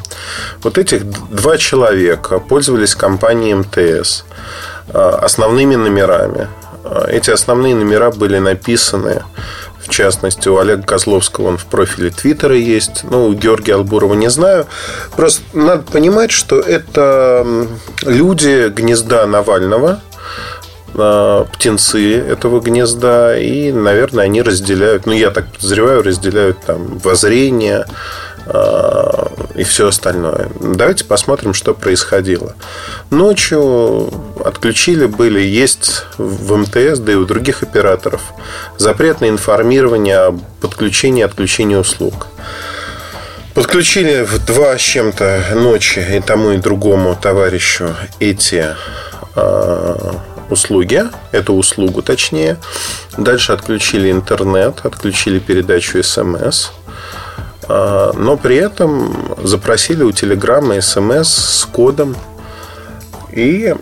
вот 0.62 0.78
этих 0.78 1.06
два 1.30 1.58
человека 1.58 2.40
пользовались 2.40 2.96
компанией 2.96 3.56
МТС 3.56 4.26
э, 4.90 5.00
основными 5.00 5.76
номерами. 5.76 6.50
Э, 6.84 7.06
эти 7.10 7.32
основные 7.32 7.76
номера 7.76 8.12
были 8.12 8.40
написаны 8.40 9.24
в 9.84 9.90
частности, 9.90 10.48
у 10.48 10.58
Олега 10.58 10.84
Козловского 10.84 11.50
он 11.50 11.58
в 11.58 11.66
профиле 11.66 12.10
Твиттера 12.10 12.56
есть. 12.56 13.04
Ну, 13.04 13.28
у 13.28 13.34
Георгия 13.34 13.76
Албурова 13.76 14.14
не 14.14 14.30
знаю. 14.30 14.66
Просто 15.16 15.44
надо 15.54 15.84
понимать, 15.84 16.32
что 16.32 16.60
это 16.60 17.46
люди 18.04 18.70
гнезда 18.70 19.28
Навального, 19.28 20.00
а, 20.96 21.46
птенцы 21.46 22.18
этого 22.18 22.62
гнезда, 22.62 23.38
и, 23.38 23.72
наверное, 23.72 24.26
они 24.26 24.42
разделяют, 24.42 25.06
ну, 25.06 25.12
я 25.12 25.32
так 25.32 25.52
подозреваю, 25.52 26.04
разделяют 26.04 26.60
там 26.66 27.00
воззрение, 27.00 27.86
и 29.56 29.64
все 29.64 29.88
остальное. 29.88 30.50
Давайте 30.60 31.06
посмотрим, 31.06 31.54
что 31.54 31.74
происходило. 31.74 32.56
Ночью 33.10 34.12
отключили 34.44 35.06
были, 35.06 35.40
есть 35.40 36.06
в 36.18 36.56
МТС, 36.56 37.00
да 37.00 37.14
и 37.14 37.16
у 37.16 37.26
других 37.26 37.64
операторов 37.64 38.22
запрет 38.78 39.22
на 39.22 39.30
информирование 39.30 40.18
о 40.18 40.40
подключении 40.62 41.22
и 41.22 41.26
отключении 41.26 41.76
услуг. 41.76 42.28
Подключили 43.54 44.24
в 44.24 44.44
два 44.46 44.78
с 44.78 44.82
чем-то 44.82 45.44
ночи 45.56 46.00
и 46.00 46.20
тому 46.20 46.52
и 46.52 46.58
другому 46.58 47.16
товарищу 47.16 47.96
эти 48.20 48.76
э, 49.36 50.12
услуги, 50.50 51.04
эту 51.32 51.54
услугу 51.54 52.02
точнее. 52.02 52.58
Дальше 53.16 53.54
отключили 53.54 54.12
интернет, 54.12 54.80
отключили 54.84 55.38
передачу 55.38 56.02
смс. 56.02 56.72
А, 57.68 58.12
но 58.14 58.38
при 58.38 58.56
этом 58.58 59.36
запросили 59.44 60.04
у 60.04 60.12
Телеграма 60.12 60.80
смс 60.82 61.28
с 61.28 61.66
кодом. 61.66 62.16
И, 63.32 63.74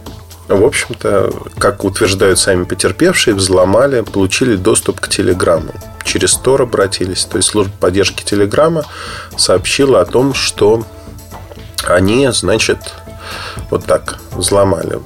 в 0.47 0.63
общем-то, 0.63 1.33
как 1.57 1.83
утверждают 1.83 2.39
сами 2.39 2.63
потерпевшие, 2.63 3.35
взломали, 3.35 4.01
получили 4.01 4.55
доступ 4.55 5.00
к 5.00 5.07
Телеграму. 5.07 5.73
Через 6.03 6.35
Тор 6.35 6.63
обратились. 6.63 7.25
То 7.25 7.38
есть 7.38 7.50
служба 7.50 7.73
поддержки 7.79 8.23
Телеграма 8.23 8.85
сообщила 9.38 10.01
о 10.01 10.05
том, 10.05 10.33
что 10.33 10.85
они, 11.88 12.27
значит, 12.31 12.79
вот 13.69 13.85
так 13.85 14.19
взломали 14.31 15.00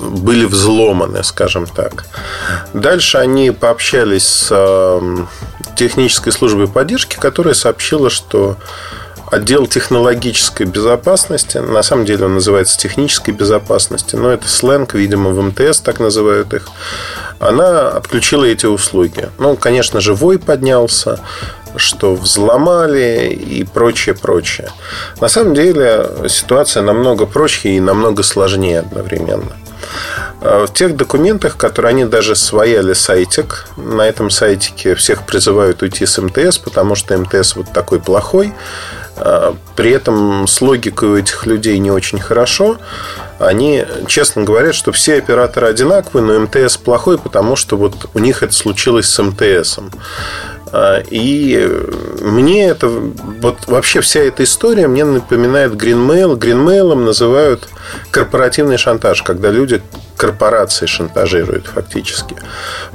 были 0.00 0.44
взломаны, 0.44 1.22
скажем 1.24 1.66
так. 1.66 2.06
Дальше 2.72 3.18
они 3.18 3.50
пообщались 3.50 4.26
с 4.26 4.48
эм, 4.50 5.28
технической 5.76 6.32
службой 6.32 6.68
поддержки, 6.68 7.16
которая 7.16 7.54
сообщила, 7.54 8.10
что 8.10 8.56
отдел 9.30 9.66
технологической 9.66 10.66
безопасности, 10.66 11.58
на 11.58 11.82
самом 11.82 12.04
деле 12.04 12.26
он 12.26 12.34
называется 12.34 12.78
технической 12.78 13.34
безопасности, 13.34 14.16
но 14.16 14.30
это 14.30 14.48
сленг, 14.48 14.94
видимо, 14.94 15.30
в 15.30 15.42
МТС 15.42 15.80
так 15.80 15.98
называют 15.98 16.54
их, 16.54 16.68
она 17.38 17.88
отключила 17.88 18.44
эти 18.44 18.66
услуги. 18.66 19.28
Ну, 19.38 19.56
конечно 19.56 20.00
же, 20.00 20.14
вой 20.14 20.38
поднялся, 20.38 21.20
что 21.76 22.14
взломали 22.14 23.28
и 23.28 23.64
прочее, 23.64 24.14
прочее. 24.14 24.70
На 25.20 25.28
самом 25.28 25.54
деле 25.54 26.08
ситуация 26.28 26.82
намного 26.82 27.26
проще 27.26 27.70
и 27.70 27.80
намного 27.80 28.22
сложнее 28.22 28.80
одновременно. 28.80 29.52
А 30.40 30.66
в 30.66 30.72
тех 30.72 30.96
документах, 30.96 31.56
которые 31.56 31.90
они 31.90 32.04
даже 32.04 32.36
свояли 32.36 32.92
сайтик, 32.92 33.66
на 33.76 34.02
этом 34.02 34.30
сайтике 34.30 34.94
всех 34.94 35.26
призывают 35.26 35.82
уйти 35.82 36.06
с 36.06 36.20
МТС, 36.20 36.58
потому 36.58 36.94
что 36.94 37.16
МТС 37.16 37.56
вот 37.56 37.72
такой 37.72 38.00
плохой. 38.00 38.52
А 39.16 39.56
при 39.76 39.92
этом 39.92 40.46
с 40.46 40.60
логикой 40.60 41.08
у 41.08 41.16
этих 41.16 41.46
людей 41.46 41.78
не 41.78 41.90
очень 41.90 42.20
хорошо. 42.20 42.78
Они 43.38 43.84
честно 44.06 44.44
говорят, 44.44 44.74
что 44.74 44.92
все 44.92 45.16
операторы 45.16 45.68
одинаковые, 45.68 46.24
но 46.24 46.40
МТС 46.40 46.76
плохой, 46.76 47.18
потому 47.18 47.56
что 47.56 47.76
вот 47.76 48.10
у 48.14 48.18
них 48.18 48.42
это 48.42 48.52
случилось 48.52 49.08
с 49.08 49.22
МТСом. 49.22 49.90
А, 50.72 51.00
и 51.10 51.68
мне 52.20 52.66
это 52.66 52.88
вот 52.88 53.66
вообще 53.66 54.00
вся 54.00 54.20
эта 54.20 54.44
история 54.44 54.88
мне 54.88 55.04
напоминает 55.04 55.72
Greenmail. 55.72 56.36
Greenmail 56.36 56.94
называют 56.94 57.68
корпоративный 58.10 58.76
шантаж, 58.76 59.22
когда 59.22 59.50
люди 59.50 59.80
корпорации 60.16 60.86
шантажируют 60.86 61.66
фактически. 61.66 62.36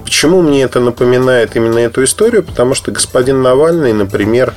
Почему 0.04 0.42
мне 0.42 0.64
это 0.64 0.80
напоминает 0.80 1.56
именно 1.56 1.80
эту 1.80 2.04
историю? 2.04 2.44
Потому 2.44 2.74
что 2.74 2.92
господин 2.92 3.42
Навальный, 3.42 3.94
например, 3.94 4.54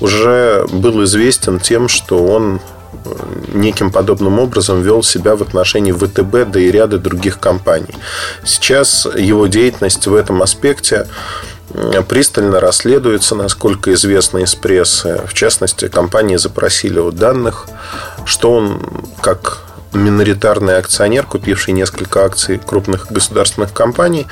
уже 0.00 0.66
был 0.72 1.04
известен 1.04 1.60
тем, 1.60 1.88
что 1.88 2.26
он 2.26 2.60
э, 3.04 3.10
неким 3.52 3.92
подобным 3.92 4.38
образом 4.38 4.82
вел 4.82 5.02
себя 5.02 5.36
в 5.36 5.42
отношении 5.42 5.92
ВТБ, 5.92 6.50
да 6.50 6.58
и 6.58 6.70
ряда 6.70 6.98
других 6.98 7.38
компаний. 7.38 7.94
Сейчас 8.44 9.06
его 9.14 9.46
деятельность 9.46 10.06
в 10.06 10.14
этом 10.14 10.42
аспекте 10.42 11.06
пристально 12.08 12.60
расследуется, 12.60 13.34
насколько 13.34 13.92
известно 13.94 14.38
из 14.38 14.54
прессы. 14.54 15.20
В 15.26 15.34
частности, 15.34 15.88
компании 15.88 16.36
запросили 16.36 16.98
у 16.98 17.10
данных, 17.10 17.66
что 18.24 18.52
он, 18.52 18.80
как 19.20 19.62
миноритарный 19.92 20.78
акционер, 20.78 21.24
купивший 21.26 21.72
несколько 21.72 22.24
акций 22.24 22.58
крупных 22.58 23.10
государственных 23.10 23.72
компаний, 23.72 24.26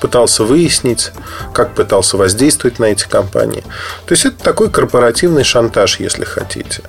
пытался 0.00 0.44
выяснить, 0.44 1.12
как 1.52 1.74
пытался 1.74 2.16
воздействовать 2.16 2.78
на 2.78 2.86
эти 2.86 3.06
компании. 3.06 3.64
То 4.06 4.12
есть 4.12 4.24
это 4.24 4.42
такой 4.42 4.70
корпоративный 4.70 5.44
шантаж, 5.44 6.00
если 6.00 6.24
хотите. 6.24 6.82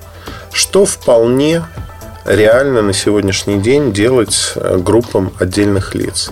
Что 0.52 0.84
вполне 0.86 1.64
реально 2.24 2.82
на 2.82 2.92
сегодняшний 2.92 3.58
день 3.58 3.92
делать 3.92 4.52
э, 4.54 4.78
группам 4.78 5.32
отдельных 5.38 5.94
лиц. 5.94 6.30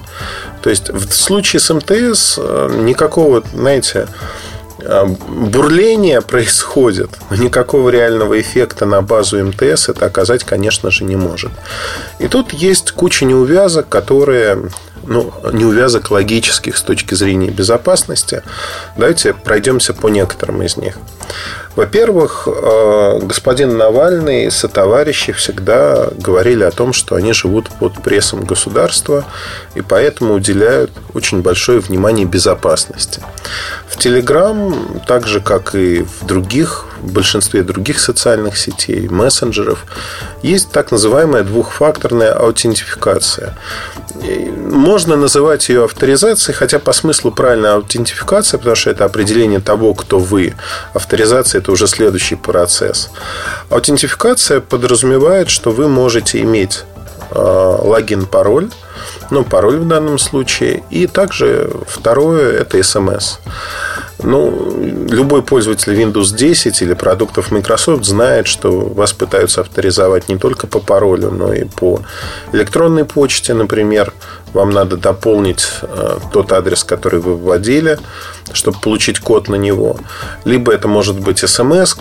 То 0.63 0.71
есть 0.71 0.91
в 0.91 1.13
случае 1.13 1.61
с 1.61 1.73
МТС 1.73 2.39
э, 2.39 2.71
никакого, 2.83 3.43
знаете, 3.53 4.09
э, 4.81 5.07
бурления 5.07 6.21
происходит, 6.23 7.11
никакого 7.31 7.91
реального 7.91 8.41
эффекта 8.41 8.87
на 8.87 9.03
базу 9.03 9.45
МТС 9.45 9.89
это 9.89 10.07
оказать, 10.07 10.45
конечно 10.45 10.91
же, 10.91 11.05
не 11.05 11.17
может. 11.17 11.53
И 12.19 12.29
тут 12.29 12.53
есть 12.53 12.93
куча 12.93 13.25
неувязок, 13.25 13.89
которые 13.89 14.71
ну, 15.09 15.33
неувязок 15.53 16.11
логических 16.11 16.77
с 16.77 16.83
точки 16.83 17.15
зрения 17.15 17.51
безопасности. 17.51 18.43
Давайте 18.97 19.33
пройдемся 19.33 19.95
по 19.95 20.09
некоторым 20.09 20.63
из 20.63 20.77
них. 20.77 20.99
Во-первых, 21.79 22.49
э, 22.49 23.21
господин 23.23 23.77
Навальный 23.77 24.47
и 24.47 24.51
сотоварищи 24.51 25.33
всегда 25.33 26.09
говорили 26.19 26.65
о 26.65 26.73
том, 26.73 26.93
что 26.93 27.15
они 27.15 27.33
живут 27.33 27.69
под 27.71 28.03
прессом 28.03 28.45
государства 28.45 29.25
и 29.77 29.81
поэтому 29.81 30.35
уделяют 30.35 30.91
очень 31.15 31.41
большое 31.41 31.79
внимание 31.79 32.27
безопасности. 32.27 33.23
В 33.87 33.97
Телеграм, 33.97 35.01
так 35.07 35.29
же 35.29 35.41
как 35.41 35.77
и 35.77 36.03
в 36.03 36.27
других, 36.27 36.85
в 37.01 37.13
большинстве 37.13 37.63
других 37.63 38.01
социальных 38.01 38.59
сетей, 38.59 39.09
мессенджеров, 39.09 39.85
есть 40.43 40.73
так 40.73 40.91
называемая 40.91 41.45
двухфакторная 41.45 42.33
аутентификация. 42.33 43.57
Можно 44.57 45.15
называть 45.15 45.69
ее 45.69 45.85
авторизацией, 45.85 46.57
хотя 46.57 46.81
по 46.81 46.93
смыслу 46.93 47.31
правильная 47.31 47.75
аутентификация, 47.75 48.59
потому 48.59 48.75
что 48.75 48.91
это 48.91 49.05
определение 49.05 49.61
того, 49.61 49.95
кто 49.95 50.19
вы. 50.19 50.55
Авторизация– 50.93 51.61
это 51.69 51.73
уже 51.73 51.87
следующий 51.87 52.37
процесс. 52.37 53.11
Аутентификация 53.69 54.61
подразумевает, 54.61 55.51
что 55.51 55.71
вы 55.71 55.87
можете 55.87 56.41
иметь 56.41 56.85
э, 57.31 57.79
логин, 57.83 58.25
пароль, 58.25 58.71
ну, 59.31 59.45
пароль 59.45 59.77
в 59.77 59.87
данном 59.87 60.19
случае. 60.19 60.83
И 60.89 61.07
также 61.07 61.71
второе– 61.87 62.53
это 62.61 62.83
смс. 62.83 63.39
Ну, 64.23 65.07
любой 65.11 65.43
пользователь 65.43 65.93
Windows 65.93 66.35
10 66.35 66.83
или 66.83 66.95
продуктов 66.95 67.51
Microsoft 67.51 68.05
знает, 68.05 68.47
что 68.47 68.73
вас 68.73 69.13
пытаются 69.13 69.61
авторизовать 69.61 70.31
не 70.31 70.39
только 70.39 70.67
по 70.67 70.79
паролю, 70.81 71.31
но 71.31 71.53
и 71.53 71.65
по 71.65 72.01
электронной 72.53 73.05
почте, 73.05 73.53
например. 73.53 74.15
Вам 74.55 74.71
надо 74.71 74.97
дополнить 74.97 75.69
э, 75.83 76.19
тот 76.33 76.53
адрес, 76.53 76.83
который 76.83 77.21
вы 77.21 77.37
вводили, 77.37 77.99
чтобы 78.53 78.79
получить 78.81 79.21
код 79.21 79.49
на 79.49 79.57
него. 79.57 79.99
Либо 80.45 80.73
это 80.73 80.89
может 80.89 81.19
быть 81.19 81.39
смс 81.39 81.95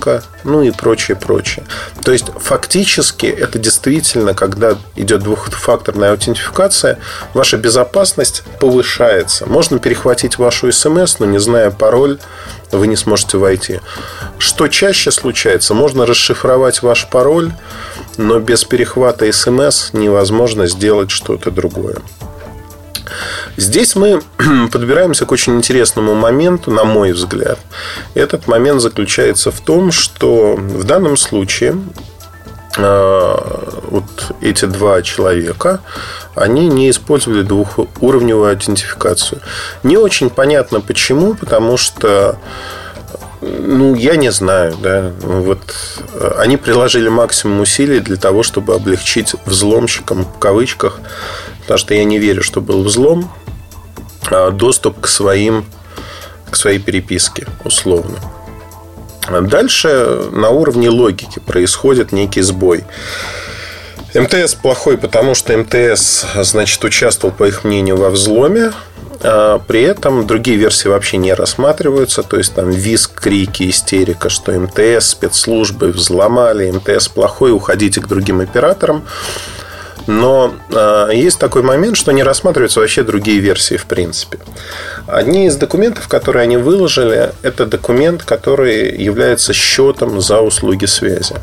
ну 0.44 0.62
и 0.62 0.72
прочее, 0.72 1.18
прочее. 1.18 1.66
То 2.04 2.12
есть, 2.12 2.28
фактически, 2.40 3.26
это 3.26 3.60
действительно, 3.60 4.34
когда 4.34 4.78
идет 4.96 5.24
двухфакторная 5.24 6.12
аутентификация, 6.12 7.00
ваша 7.34 7.58
безопасность 7.58 8.44
повышается. 8.60 9.46
Можно 9.46 9.80
перехватить 9.80 10.38
вашу 10.38 10.72
смс, 10.72 11.20
но 11.20 11.26
не 11.26 11.40
зная 11.40 11.72
пароль, 11.72 12.20
вы 12.72 12.88
не 12.88 12.96
сможете 12.96 13.38
войти. 13.38 13.80
Что 14.40 14.68
чаще 14.68 15.12
случается? 15.12 15.74
Можно 15.74 16.06
расшифровать 16.06 16.82
ваш 16.82 17.08
пароль, 17.10 17.52
но 18.18 18.40
без 18.40 18.64
перехвата 18.64 19.32
смс 19.32 19.94
невозможно 19.94 20.68
сделать 20.68 21.12
что-то 21.12 21.52
другое. 21.52 21.98
Здесь 23.58 23.96
мы 23.96 24.22
подбираемся 24.72 25.26
к 25.26 25.32
очень 25.32 25.56
интересному 25.56 26.14
моменту, 26.14 26.72
на 26.72 26.84
мой 26.84 27.12
взгляд. 27.12 27.60
Этот 28.14 28.48
момент 28.48 28.82
заключается 28.82 29.52
в 29.52 29.60
том, 29.62 29.92
что 29.92 30.56
в 30.56 30.84
данном 30.84 31.18
случае 31.18 31.76
э, 32.78 33.36
вот 33.90 34.36
эти 34.42 34.66
два 34.66 35.02
человека, 35.02 35.80
они 36.36 36.68
не 36.68 36.92
использовали 36.92 37.42
двухуровневую 37.42 38.52
аутентификацию. 38.52 39.42
Не 39.82 39.98
очень 39.98 40.30
понятно 40.30 40.80
почему, 40.80 41.34
потому 41.34 41.78
что 41.78 42.38
ну, 43.42 43.96
я 43.96 44.18
не 44.18 44.32
знаю, 44.32 44.76
да. 44.82 45.12
Вот 45.22 45.76
э, 46.14 46.32
они 46.38 46.58
приложили 46.58 47.10
максимум 47.10 47.62
усилий 47.62 48.02
для 48.02 48.18
того, 48.18 48.44
чтобы 48.44 48.76
облегчить 48.76 49.34
взломщикам 49.46 50.26
в 50.26 50.38
кавычках 50.38 51.00
потому 51.68 51.80
что 51.80 51.94
я 51.94 52.06
не 52.06 52.18
верю, 52.18 52.44
что 52.44 52.62
был 52.62 52.82
взлом, 52.82 53.30
доступ 54.52 55.02
к 55.02 55.08
своим 55.08 55.66
к 56.50 56.56
своей 56.56 56.80
переписке, 56.80 57.46
условно. 57.64 58.18
Дальше 59.42 60.30
на 60.32 60.50
уровне 60.50 60.90
логики 60.90 61.40
происходит 61.40 62.12
некий 62.12 62.42
сбой. 62.42 62.86
МТС 64.14 64.56
плохой, 64.56 64.98
потому 64.98 65.36
что 65.36 65.58
МТС, 65.58 66.26
значит, 66.42 66.84
участвовал, 66.84 67.34
по 67.34 67.44
их 67.46 67.64
мнению, 67.66 67.98
во 67.98 68.10
взломе. 68.10 68.72
А 69.22 69.60
при 69.60 69.82
этом 69.82 70.26
другие 70.26 70.58
версии 70.58 70.88
вообще 70.88 71.18
не 71.18 71.34
рассматриваются. 71.34 72.24
То 72.24 72.38
есть 72.38 72.56
там 72.56 72.70
виск, 72.70 73.20
крики, 73.20 73.70
истерика, 73.70 74.30
что 74.30 74.54
МТС, 74.54 75.08
спецслужбы 75.08 75.88
взломали, 75.88 76.72
МТС 76.72 77.10
плохой, 77.10 77.52
уходите 77.52 78.00
к 78.00 78.08
другим 78.08 78.40
операторам. 78.40 79.04
Но 80.08 80.56
э, 80.72 81.10
есть 81.14 81.38
такой 81.40 81.62
момент, 81.62 81.98
что 81.98 82.12
не 82.12 82.24
рассматриваются 82.24 82.80
вообще 82.80 83.04
другие 83.04 83.40
версии 83.40 83.76
в 83.76 83.86
принципе. 83.86 84.40
Одни 85.06 85.48
из 85.48 85.58
документов, 85.58 86.08
которые 86.08 86.44
они 86.44 86.58
выложили, 86.58 87.32
это 87.42 87.66
документ, 87.66 88.24
который 88.24 88.98
является 88.98 89.54
счетом 89.54 90.22
за 90.22 90.40
услуги 90.42 90.86
связи. 90.86 91.36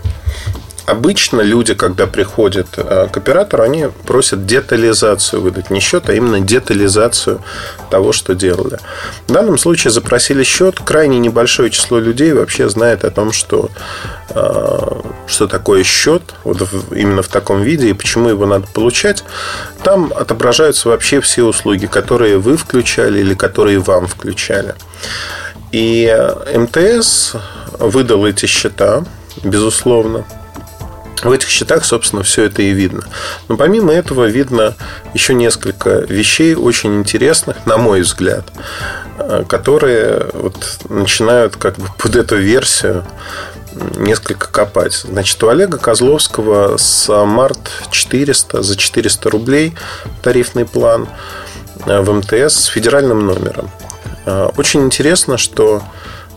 Обычно 0.86 1.40
люди, 1.40 1.72
когда 1.72 2.06
приходят 2.06 2.66
э, 2.76 3.08
к 3.10 3.16
оператору, 3.16 3.62
они 3.62 3.86
просят 4.06 4.44
детализацию 4.44 5.40
выдать. 5.40 5.70
Не 5.70 5.80
счет, 5.80 6.10
а 6.10 6.12
именно 6.12 6.40
детализацию 6.40 7.40
того, 7.90 8.12
что 8.12 8.34
делали. 8.34 8.78
В 9.26 9.32
данном 9.32 9.56
случае 9.56 9.92
запросили 9.92 10.42
счет. 10.42 10.78
Крайне 10.84 11.18
небольшое 11.18 11.70
число 11.70 11.98
людей 11.98 12.34
вообще 12.34 12.68
знает 12.68 13.04
о 13.04 13.10
том, 13.10 13.32
что, 13.32 13.70
э, 14.28 15.00
что 15.26 15.46
такое 15.48 15.84
счет 15.84 16.34
вот 16.44 16.68
именно 16.90 17.22
в 17.22 17.28
таком 17.28 17.62
виде 17.62 17.88
и 17.88 17.94
почему 17.94 18.28
его 18.28 18.44
надо 18.44 18.66
получать. 18.66 19.24
Там 19.82 20.12
отображаются 20.14 20.90
вообще 20.90 21.22
все 21.22 21.44
услуги, 21.44 21.86
которые 21.86 22.36
вы 22.36 22.58
включали 22.58 23.20
или 23.20 23.32
которые 23.32 23.78
вам 23.78 24.06
включали. 24.06 24.74
И 25.72 26.06
э, 26.14 26.58
МТС 26.58 27.36
выдал 27.78 28.26
эти 28.26 28.44
счета, 28.44 29.02
безусловно. 29.42 30.26
В 31.24 31.32
этих 31.32 31.48
счетах, 31.48 31.84
собственно, 31.84 32.22
все 32.22 32.44
это 32.44 32.62
и 32.62 32.70
видно. 32.70 33.02
Но 33.48 33.56
помимо 33.56 33.92
этого 33.92 34.26
видно 34.26 34.74
еще 35.14 35.34
несколько 35.34 36.00
вещей 36.00 36.54
очень 36.54 37.00
интересных, 37.00 37.64
на 37.64 37.78
мой 37.78 38.02
взгляд, 38.02 38.44
э, 39.18 39.44
которые 39.48 40.26
вот 40.34 40.78
начинают 40.90 41.56
как 41.56 41.76
бы 41.76 41.88
под 41.98 42.14
эту 42.14 42.36
версию 42.36 43.04
несколько 43.96 44.48
копать. 44.48 44.92
Значит, 44.92 45.42
у 45.42 45.48
Олега 45.48 45.78
Козловского 45.78 46.76
с 46.76 47.08
март 47.24 47.70
400 47.90 48.62
за 48.62 48.76
400 48.76 49.30
рублей 49.30 49.74
тарифный 50.22 50.66
план 50.66 51.08
э, 51.86 52.00
в 52.00 52.12
МТС 52.12 52.54
с 52.54 52.66
федеральным 52.66 53.26
номером. 53.26 53.70
Э, 54.26 54.50
очень 54.58 54.82
интересно, 54.82 55.38
что 55.38 55.82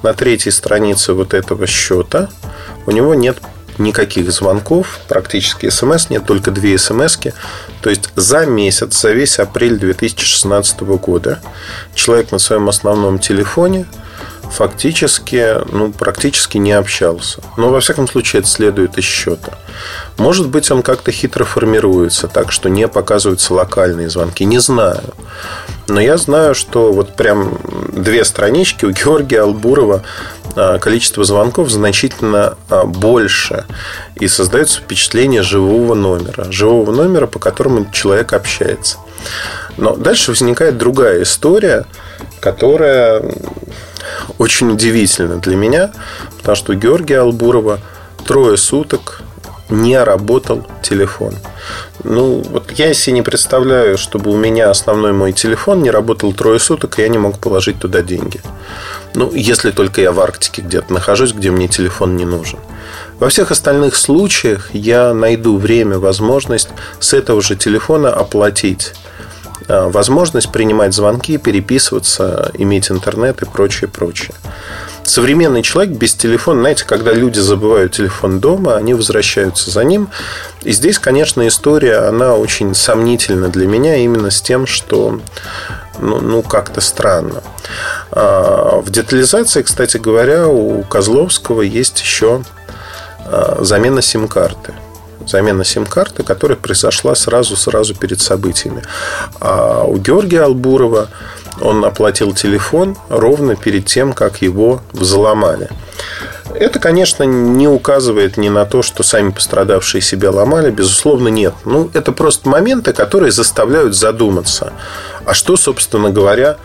на 0.02 0.13
третьей 0.13 0.54
странице 0.54 1.12
вот 1.12 1.34
этого 1.34 1.67
счета 1.67 2.30
у 2.86 2.91
него 2.91 3.13
нет 3.13 3.38
никаких 3.78 4.32
звонков, 4.32 5.00
практически 5.08 5.70
смс 5.70 6.10
нет, 6.10 6.26
только 6.26 6.52
две 6.52 6.78
смс 6.78 7.18
-ки. 7.18 7.34
То 7.82 7.90
есть 7.90 8.10
за 8.16 8.46
месяц, 8.46 9.00
за 9.02 9.12
весь 9.12 9.40
апрель 9.40 9.78
2016 9.78 10.98
года 10.98 11.40
человек 11.94 12.32
на 12.32 12.40
своем 12.40 12.70
основном 12.70 13.20
телефоне 13.20 13.86
фактически, 14.50 15.58
ну, 15.72 15.92
практически 15.92 16.58
не 16.58 16.72
общался. 16.72 17.42
Но, 17.58 17.70
во 17.70 17.80
всяком 17.80 18.08
случае, 18.08 18.40
это 18.40 18.50
следует 18.50 18.98
из 18.98 19.04
счета. 19.04 19.58
Может 20.18 20.48
быть, 20.50 20.72
он 20.72 20.82
как-то 20.82 21.12
хитро 21.12 21.46
формируется, 21.46 22.28
так 22.28 22.52
что 22.52 22.70
не 22.70 22.88
показываются 22.88 23.54
локальные 23.54 24.10
звонки. 24.10 24.46
Не 24.46 24.60
знаю. 24.60 25.04
Но 25.88 26.02
я 26.02 26.18
знаю, 26.18 26.56
что 26.56 26.92
вот 26.92 27.16
прям 27.16 27.58
две 27.92 28.26
странички 28.26 28.86
у 28.86 28.92
Георгия 28.92 29.42
Албурова 29.42 30.04
количество 30.80 31.24
звонков 31.24 31.70
значительно 31.70 32.58
а, 32.70 32.86
больше. 32.86 33.65
И 34.15 34.28
создается 34.28 34.82
впечатление 34.82 35.43
живого 35.43 35.93
номера. 35.93 36.52
Живого 36.52 36.91
номера, 36.91 37.28
по 37.28 37.39
которому 37.39 37.88
человек 37.91 38.34
общается. 38.34 38.98
Но 39.78 39.96
дальше 39.96 40.32
возникает 40.32 40.78
другая 40.78 41.24
история, 41.24 41.86
которая 42.39 43.22
очень 44.38 44.72
удивительна 44.72 45.38
для 45.38 45.56
меня, 45.56 45.91
потому 46.38 46.56
что 46.56 46.74
у 46.74 46.76
Георгия 46.76 47.20
Албурова 47.20 47.80
трое 48.26 48.58
суток 48.58 49.22
не 49.69 50.01
работал 50.01 50.65
телефон. 50.82 51.34
Ну, 52.03 52.41
вот 52.49 52.71
я 52.71 52.93
себе 52.93 53.15
не 53.15 53.21
представляю, 53.21 53.97
чтобы 53.97 54.32
у 54.32 54.38
меня 54.38 54.69
основной 54.69 55.13
мой 55.13 55.34
телефон 55.34 55.84
не 55.84 55.91
работал 55.91 56.34
трое 56.34 56.60
суток, 56.60 56.99
и 56.99 57.01
я 57.01 57.10
не 57.10 57.17
мог 57.17 57.39
положить 57.39 57.80
туда 57.80 58.01
деньги. 58.01 58.41
Ну, 59.13 59.32
если 59.34 59.71
только 59.71 60.01
я 60.01 60.12
в 60.12 60.19
Арктике 60.19 60.62
где-то 60.62 60.93
нахожусь, 60.93 61.34
где 61.34 61.51
мне 61.51 61.67
телефон 61.67 62.15
не 62.15 62.25
нужен. 62.25 62.60
Во 63.19 63.30
всех 63.30 63.51
остальных 63.51 63.95
случаях 63.95 64.69
я 64.73 65.13
найду 65.13 65.58
время, 65.58 65.97
возможность 65.97 66.69
с 66.99 67.13
этого 67.13 67.41
же 67.41 67.56
телефона 67.56 68.13
оплатить 68.13 68.93
а, 69.67 69.89
возможность 69.89 70.51
принимать 70.51 70.93
звонки, 70.93 71.38
переписываться, 71.38 72.51
иметь 72.53 72.91
интернет 72.91 73.41
и 73.41 73.45
прочее, 73.45 73.89
прочее. 73.89 74.34
Современный 75.08 75.62
человек 75.62 75.96
без 75.96 76.15
телефона, 76.15 76.60
знаете, 76.60 76.84
когда 76.84 77.13
люди 77.13 77.39
забывают 77.39 77.93
телефон 77.93 78.41
дома, 78.41 78.76
они 78.76 78.93
возвращаются 78.93 79.72
за 79.72 79.86
ним. 79.86 80.10
И 80.63 80.74
здесь, 80.74 81.00
конечно, 81.00 81.48
история, 81.48 82.00
она 82.10 82.36
очень 82.36 82.76
сомнительна 82.76 83.48
для 83.48 83.67
меня 83.67 83.96
именно 83.96 84.30
с 84.30 84.41
тем, 84.41 84.67
что 84.67 85.22
ну, 86.00 86.20
ну 86.20 86.41
как-то 86.41 86.82
странно. 86.82 87.41
А, 88.12 88.82
в 88.82 88.89
детализации, 88.89 89.62
кстати 89.62 89.96
говоря, 89.96 90.50
у 90.50 90.84
Козловского 90.84 91.62
есть 91.62 92.02
еще 92.02 92.43
а, 93.26 93.60
замена 93.62 94.02
сим-карты 94.02 94.74
замена 95.26 95.63
сим-карты, 95.63 96.24
которая 96.24 96.58
произошла 96.58 97.13
сразу-сразу 97.13 97.96
перед 97.96 98.22
событиями. 98.22 98.84
А 99.39 99.84
у 99.84 99.98
Георгия 99.98 100.41
Албурова 100.43 101.10
он 101.62 101.84
оплатил 101.86 102.34
телефон 102.34 102.98
ровно 103.10 103.56
перед 103.56 103.86
тем, 103.86 104.13
как 104.13 104.41
его 104.41 104.82
взломали. 104.93 105.70
Это, 106.54 106.80
конечно, 106.80 107.24
не 107.24 107.67
указывает 107.67 108.38
ни 108.38 108.50
на 108.50 108.65
то, 108.65 108.82
что 108.82 109.04
сами 109.04 109.32
пострадавшие 109.32 110.02
себя 110.02 110.32
ломали. 110.32 110.72
Безусловно, 110.72 111.28
нет. 111.28 111.54
Ну, 111.65 111.91
это 111.93 112.12
просто 112.12 112.50
моменты, 112.50 112.93
которые 112.93 113.32
заставляют 113.32 113.96
задуматься. 113.96 114.74
А 115.26 115.34
что, 115.34 115.56
собственно 115.58 116.10
говоря, 116.10 116.58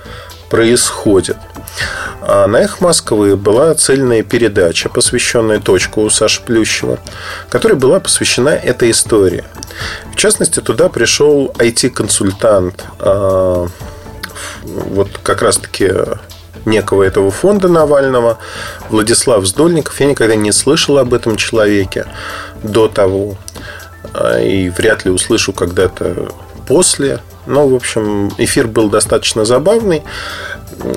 происходит? 0.48 1.37
А 2.20 2.46
на 2.46 2.59
«Эх 2.59 2.81
Москвы» 2.81 3.37
была 3.37 3.74
цельная 3.74 4.22
передача, 4.22 4.88
посвященная 4.88 5.59
точку 5.59 6.02
у 6.02 6.11
Саши 6.11 6.42
Плющева, 6.42 6.98
которая 7.50 7.78
была 7.78 7.98
посвящена 8.00 8.50
этой 8.50 8.92
истории. 8.92 9.44
В 10.12 10.16
частности, 10.16 10.61
туда 10.61 10.88
пришел 10.88 11.52
IT-консультант, 11.59 12.85
вот 14.72 15.08
как 15.22 15.42
раз-таки 15.42 15.90
некого 16.64 17.02
этого 17.02 17.30
фонда 17.30 17.68
Навального, 17.68 18.38
Владислав 18.88 19.44
Сдольников. 19.46 19.98
Я 20.00 20.06
никогда 20.06 20.37
не 20.37 20.52
слышал 20.52 20.98
об 20.98 21.14
этом 21.14 21.37
человеке 21.37 22.06
до 22.62 22.88
того. 22.88 23.37
А, 24.14 24.40
и 24.40 24.68
вряд 24.68 25.04
ли 25.04 25.11
услышу 25.11 25.52
когда-то 25.52 26.32
после. 26.66 27.20
Но, 27.46 27.68
в 27.68 27.74
общем, 27.74 28.33
эфир 28.38 28.68
был 28.68 28.88
достаточно 28.88 29.44
забавный. 29.44 30.02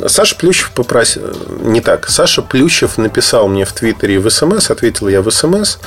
Саша 0.08 0.36
Плющев 0.36 0.71
попросил... 0.71 1.23
Не 1.62 1.81
так. 1.81 2.10
Саша 2.10 2.41
Плющев 2.41 2.97
написал 2.97 3.47
мне 3.47 3.65
в 3.65 3.73
Твиттере 3.73 4.19
в 4.19 4.29
СМС, 4.29 4.69
ответил 4.69 5.08
я 5.08 5.21
в 5.21 5.29
СМС, 5.29 5.77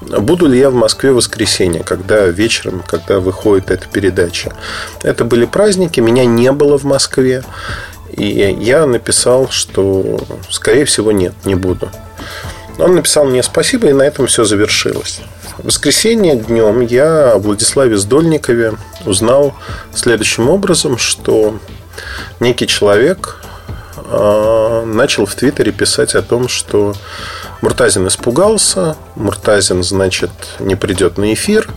буду 0.00 0.46
ли 0.46 0.58
я 0.58 0.70
в 0.70 0.74
Москве 0.74 1.12
в 1.12 1.16
воскресенье, 1.16 1.82
когда 1.82 2.26
вечером, 2.26 2.82
когда 2.86 3.20
выходит 3.20 3.70
эта 3.70 3.86
передача. 3.88 4.52
Это 5.02 5.24
были 5.24 5.46
праздники, 5.46 6.00
меня 6.00 6.24
не 6.24 6.52
было 6.52 6.78
в 6.78 6.84
Москве. 6.84 7.42
И 8.12 8.56
я 8.60 8.86
написал, 8.86 9.48
что, 9.50 10.20
скорее 10.50 10.84
всего, 10.84 11.10
нет, 11.10 11.34
не 11.44 11.56
буду. 11.56 11.90
Он 12.78 12.94
написал 12.94 13.24
мне 13.24 13.42
спасибо, 13.42 13.88
и 13.88 13.92
на 13.92 14.02
этом 14.02 14.26
все 14.26 14.44
завершилось. 14.44 15.20
Воскресенье 15.58 16.34
днем 16.34 16.80
я 16.80 17.32
о 17.32 17.38
Владиславе 17.38 17.96
Сдольникове 17.96 18.74
узнал 19.06 19.54
следующим 19.94 20.50
образом, 20.50 20.98
что 20.98 21.58
некий 22.40 22.66
человек 22.66 23.40
а, 23.96 24.84
начал 24.84 25.26
в 25.26 25.34
Твиттере 25.36 25.70
писать 25.70 26.16
о 26.16 26.22
том, 26.22 26.48
что 26.48 26.94
Муртазин 27.60 28.08
испугался, 28.08 28.96
Муртазин, 29.14 29.84
значит, 29.84 30.30
не 30.58 30.74
придет 30.74 31.18
на 31.18 31.32
эфир, 31.32 31.68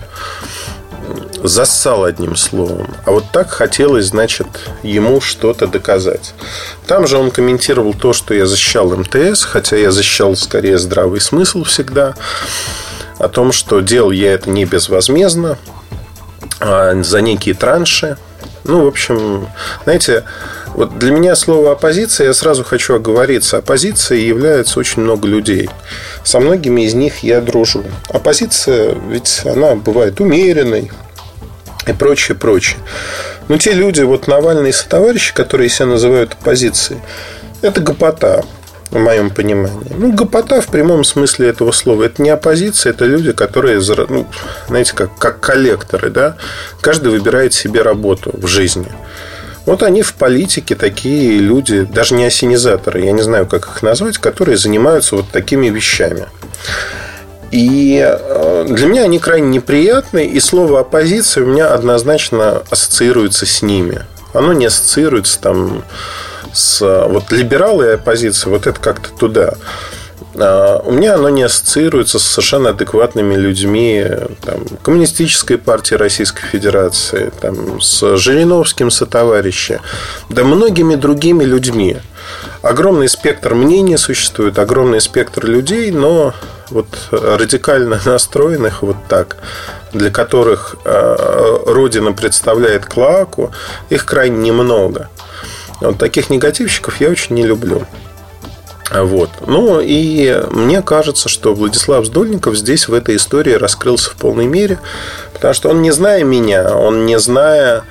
зассал 1.44 2.04
одним 2.04 2.36
словом. 2.36 2.88
А 3.06 3.12
вот 3.12 3.26
так 3.32 3.52
хотелось, 3.52 4.08
значит, 4.08 4.48
ему 4.82 5.22
что-то 5.22 5.68
доказать. 5.68 6.34
Там 6.88 7.06
же 7.06 7.18
он 7.18 7.30
комментировал 7.30 7.94
то, 7.94 8.12
что 8.12 8.34
я 8.34 8.48
защищал 8.48 8.90
МТС, 8.90 9.44
хотя 9.44 9.78
я 9.78 9.92
защищал 9.92 10.36
скорее 10.36 10.80
здравый 10.80 11.22
смысл 11.22 11.64
всегда, 11.64 12.16
о 13.20 13.28
том, 13.28 13.52
что 13.52 13.82
делал 13.82 14.12
я 14.12 14.34
это 14.34 14.50
не 14.50 14.66
безвозмездно, 14.66 15.58
а 16.60 17.02
за 17.04 17.22
некие 17.22 17.56
транши, 17.56 18.18
ну, 18.68 18.84
в 18.84 18.88
общем, 18.88 19.48
знаете, 19.86 20.26
вот 20.74 21.00
для 21.00 21.12
меня 21.12 21.36
слово 21.36 21.72
оппозиция, 21.72 22.28
я 22.28 22.34
сразу 22.34 22.66
хочу 22.66 22.96
оговориться. 22.96 23.58
Оппозицией 23.58 24.28
является 24.28 24.80
очень 24.80 25.04
много 25.04 25.28
людей. 25.28 25.70
Со 26.24 26.40
многими 26.42 26.82
из 26.82 26.94
них 26.94 27.24
я 27.24 27.40
дружу. 27.40 27.86
Оппозиция, 28.10 28.94
ведь 29.10 29.42
она 29.46 29.76
бывает 29.76 30.20
умеренной 30.20 30.92
и 31.88 31.94
прочее, 31.94 32.36
прочее. 32.36 32.80
Но 33.48 33.58
те 33.58 33.72
люди, 33.72 34.02
вот 34.02 34.28
Навальный 34.28 34.72
и 34.72 34.74
сотоварищи, 34.74 35.34
которые 35.34 35.70
себя 35.70 35.86
называют 35.86 36.34
оппозицией, 36.34 37.00
это 37.62 37.80
гопота 37.80 38.44
в 38.92 38.98
моем 38.98 39.30
понимании. 39.30 39.94
Ну, 39.98 40.14
гопота 40.14 40.62
в 40.62 40.68
прямом 40.68 41.04
смысле 41.04 41.50
этого 41.50 41.72
слова. 41.72 42.04
Это 42.04 42.22
не 42.22 42.30
оппозиция, 42.30 42.92
это 42.92 43.06
люди, 43.06 43.32
которые, 43.32 43.80
ну, 44.10 44.28
знаете, 44.68 44.94
как, 44.94 45.18
как 45.18 45.40
коллекторы, 45.40 46.10
да? 46.10 46.38
Каждый 46.82 47.12
выбирает 47.12 47.54
себе 47.54 47.82
работу 47.82 48.32
в 48.34 48.48
жизни. 48.48 48.88
Вот 49.66 49.84
они 49.84 50.02
в 50.02 50.14
политике 50.14 50.76
такие 50.76 51.40
люди, 51.40 51.82
даже 51.82 52.16
не 52.16 52.24
осенизаторы, 52.24 53.02
я 53.02 53.12
не 53.12 53.22
знаю, 53.22 53.46
как 53.48 53.68
их 53.68 53.84
назвать, 53.84 54.18
которые 54.18 54.58
занимаются 54.58 55.18
вот 55.18 55.30
такими 55.30 55.68
вещами. 55.68 56.28
И 57.52 58.02
э, 58.02 58.66
для 58.70 58.88
меня 58.88 59.04
они 59.04 59.20
крайне 59.20 59.50
неприятны, 59.50 60.26
и 60.26 60.40
слово 60.40 60.82
оппозиция 60.82 61.44
у 61.44 61.48
меня 61.48 61.74
однозначно 61.74 62.64
ассоциируется 62.70 63.46
с 63.46 63.62
ними. 63.62 64.06
Оно 64.34 64.54
не 64.54 64.66
ассоциируется 64.66 65.40
там 65.40 65.84
с 66.58 66.82
вот 67.08 67.32
либералы 67.32 67.86
и 67.86 67.90
оппозиция, 67.92 68.50
вот 68.50 68.68
это 68.68 68.80
как-то 68.80 69.10
туда. 69.10 69.54
А, 70.36 70.82
у 70.84 70.92
меня 70.92 71.16
оно 71.16 71.30
не 71.30 71.44
ассоциируется 71.44 72.20
с 72.20 72.24
совершенно 72.24 72.70
адекватными 72.70 73.36
людьми 73.36 74.06
там, 74.44 74.66
Коммунистической 74.84 75.58
партии 75.58 75.96
Российской 75.96 76.46
Федерации, 76.46 77.32
там, 77.42 77.82
с 77.82 78.18
Жириновским 78.18 78.92
сотоварища, 78.92 79.82
да 80.30 80.44
многими 80.44 80.96
другими 80.96 81.44
людьми. 81.44 81.98
Огромный 82.62 83.08
спектр 83.08 83.54
мнений 83.54 83.98
существует, 83.98 84.60
огромный 84.60 85.00
спектр 85.00 85.46
людей, 85.46 85.92
но 85.92 86.34
вот 86.70 86.88
радикально 87.12 88.00
настроенных 88.06 88.82
вот 88.82 88.98
так, 89.08 89.38
для 89.94 90.12
которых 90.12 90.76
э, 90.84 91.58
Родина 91.66 92.12
представляет 92.12 92.86
клаку, 92.86 93.52
их 93.90 94.06
крайне 94.06 94.50
немного. 94.50 95.10
Вот 95.82 95.98
таких 95.98 96.30
негативщиков 96.30 97.00
я 97.02 97.10
очень 97.10 97.36
не 97.36 97.46
люблю. 97.46 97.86
Вот. 98.92 99.30
Ну 99.46 99.82
и 99.82 100.44
мне 100.52 100.82
кажется, 100.82 101.28
что 101.30 101.54
Владислав 101.54 102.06
Сдольников 102.06 102.58
здесь 102.58 102.88
в 102.88 102.94
этой 102.94 103.18
истории 103.18 103.54
раскрылся 103.54 104.12
в 104.12 104.16
полной 104.16 104.48
мере, 104.48 104.80
потому 105.34 105.54
что 105.54 105.70
он 105.70 105.82
не 105.82 105.92
зная 105.92 106.24
меня, 106.24 106.74
он 106.76 107.06
не 107.06 107.20
зная 107.20 107.84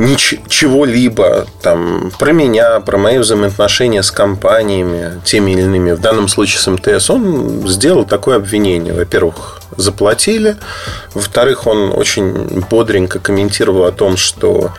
ничего-либо 0.00 1.46
там, 1.62 2.10
про 2.18 2.32
меня, 2.32 2.80
про 2.80 2.96
мои 2.96 3.18
взаимоотношения 3.18 4.02
с 4.02 4.10
компаниями, 4.10 5.20
теми 5.24 5.52
или 5.52 5.62
иными, 5.62 5.92
в 5.92 6.00
данном 6.00 6.26
случае 6.26 6.60
с 6.60 6.66
МТС, 6.70 7.10
он 7.10 7.68
сделал 7.68 8.06
такое 8.06 8.36
обвинение. 8.36 8.94
Во-первых, 8.94 9.60
заплатили. 9.76 10.56
Во-вторых, 11.12 11.66
он 11.66 11.92
очень 11.92 12.64
бодренько 12.70 13.18
комментировал 13.18 13.84
о 13.84 13.92
том, 13.92 14.16
что 14.16 14.72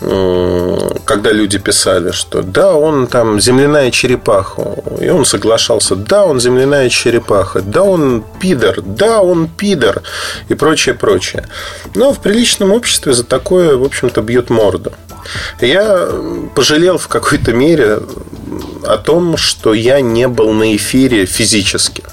когда 0.00 1.32
люди 1.32 1.58
писали, 1.58 2.12
что 2.12 2.42
да, 2.42 2.74
он 2.74 3.06
там 3.06 3.40
земляная 3.40 3.90
черепаха, 3.90 4.76
и 5.00 5.08
он 5.08 5.24
соглашался, 5.24 5.96
да, 5.96 6.24
он 6.24 6.40
земляная 6.40 6.88
черепаха, 6.88 7.62
да, 7.62 7.82
он 7.82 8.24
пидор, 8.40 8.80
да, 8.82 9.20
он 9.20 9.48
пидор, 9.48 10.02
и 10.48 10.54
прочее, 10.54 10.94
прочее. 10.94 11.46
Но 11.94 12.12
в 12.12 12.20
приличном 12.20 12.72
обществе 12.72 13.12
за 13.12 13.24
такое, 13.24 13.76
в 13.76 13.84
общем-то, 13.84 14.22
бьет 14.22 14.50
морду. 14.50 14.92
Я 15.60 16.08
пожалел 16.54 16.98
в 16.98 17.08
какой-то 17.08 17.52
мере 17.52 18.00
о 18.86 18.98
том, 18.98 19.36
что 19.36 19.74
я 19.74 20.00
не 20.00 20.28
был 20.28 20.52
на 20.52 20.76
эфире 20.76 21.26
физически. 21.26 22.04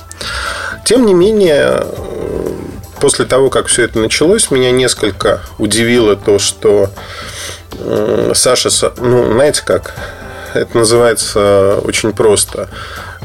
Тем 0.86 1.06
не 1.06 1.14
менее, 1.14 1.86
после 3.00 3.26
того, 3.26 3.50
как 3.50 3.68
все 3.68 3.84
это 3.84 4.00
началось, 4.00 4.52
меня 4.52 4.72
несколько 4.72 5.42
удивило 5.58 6.16
то, 6.16 6.40
что 6.40 6.90
Саша, 8.34 8.70
ну, 8.98 9.32
знаете 9.34 9.62
как, 9.66 9.94
это 10.54 10.78
называется 10.78 11.80
очень 11.84 12.14
просто. 12.14 12.70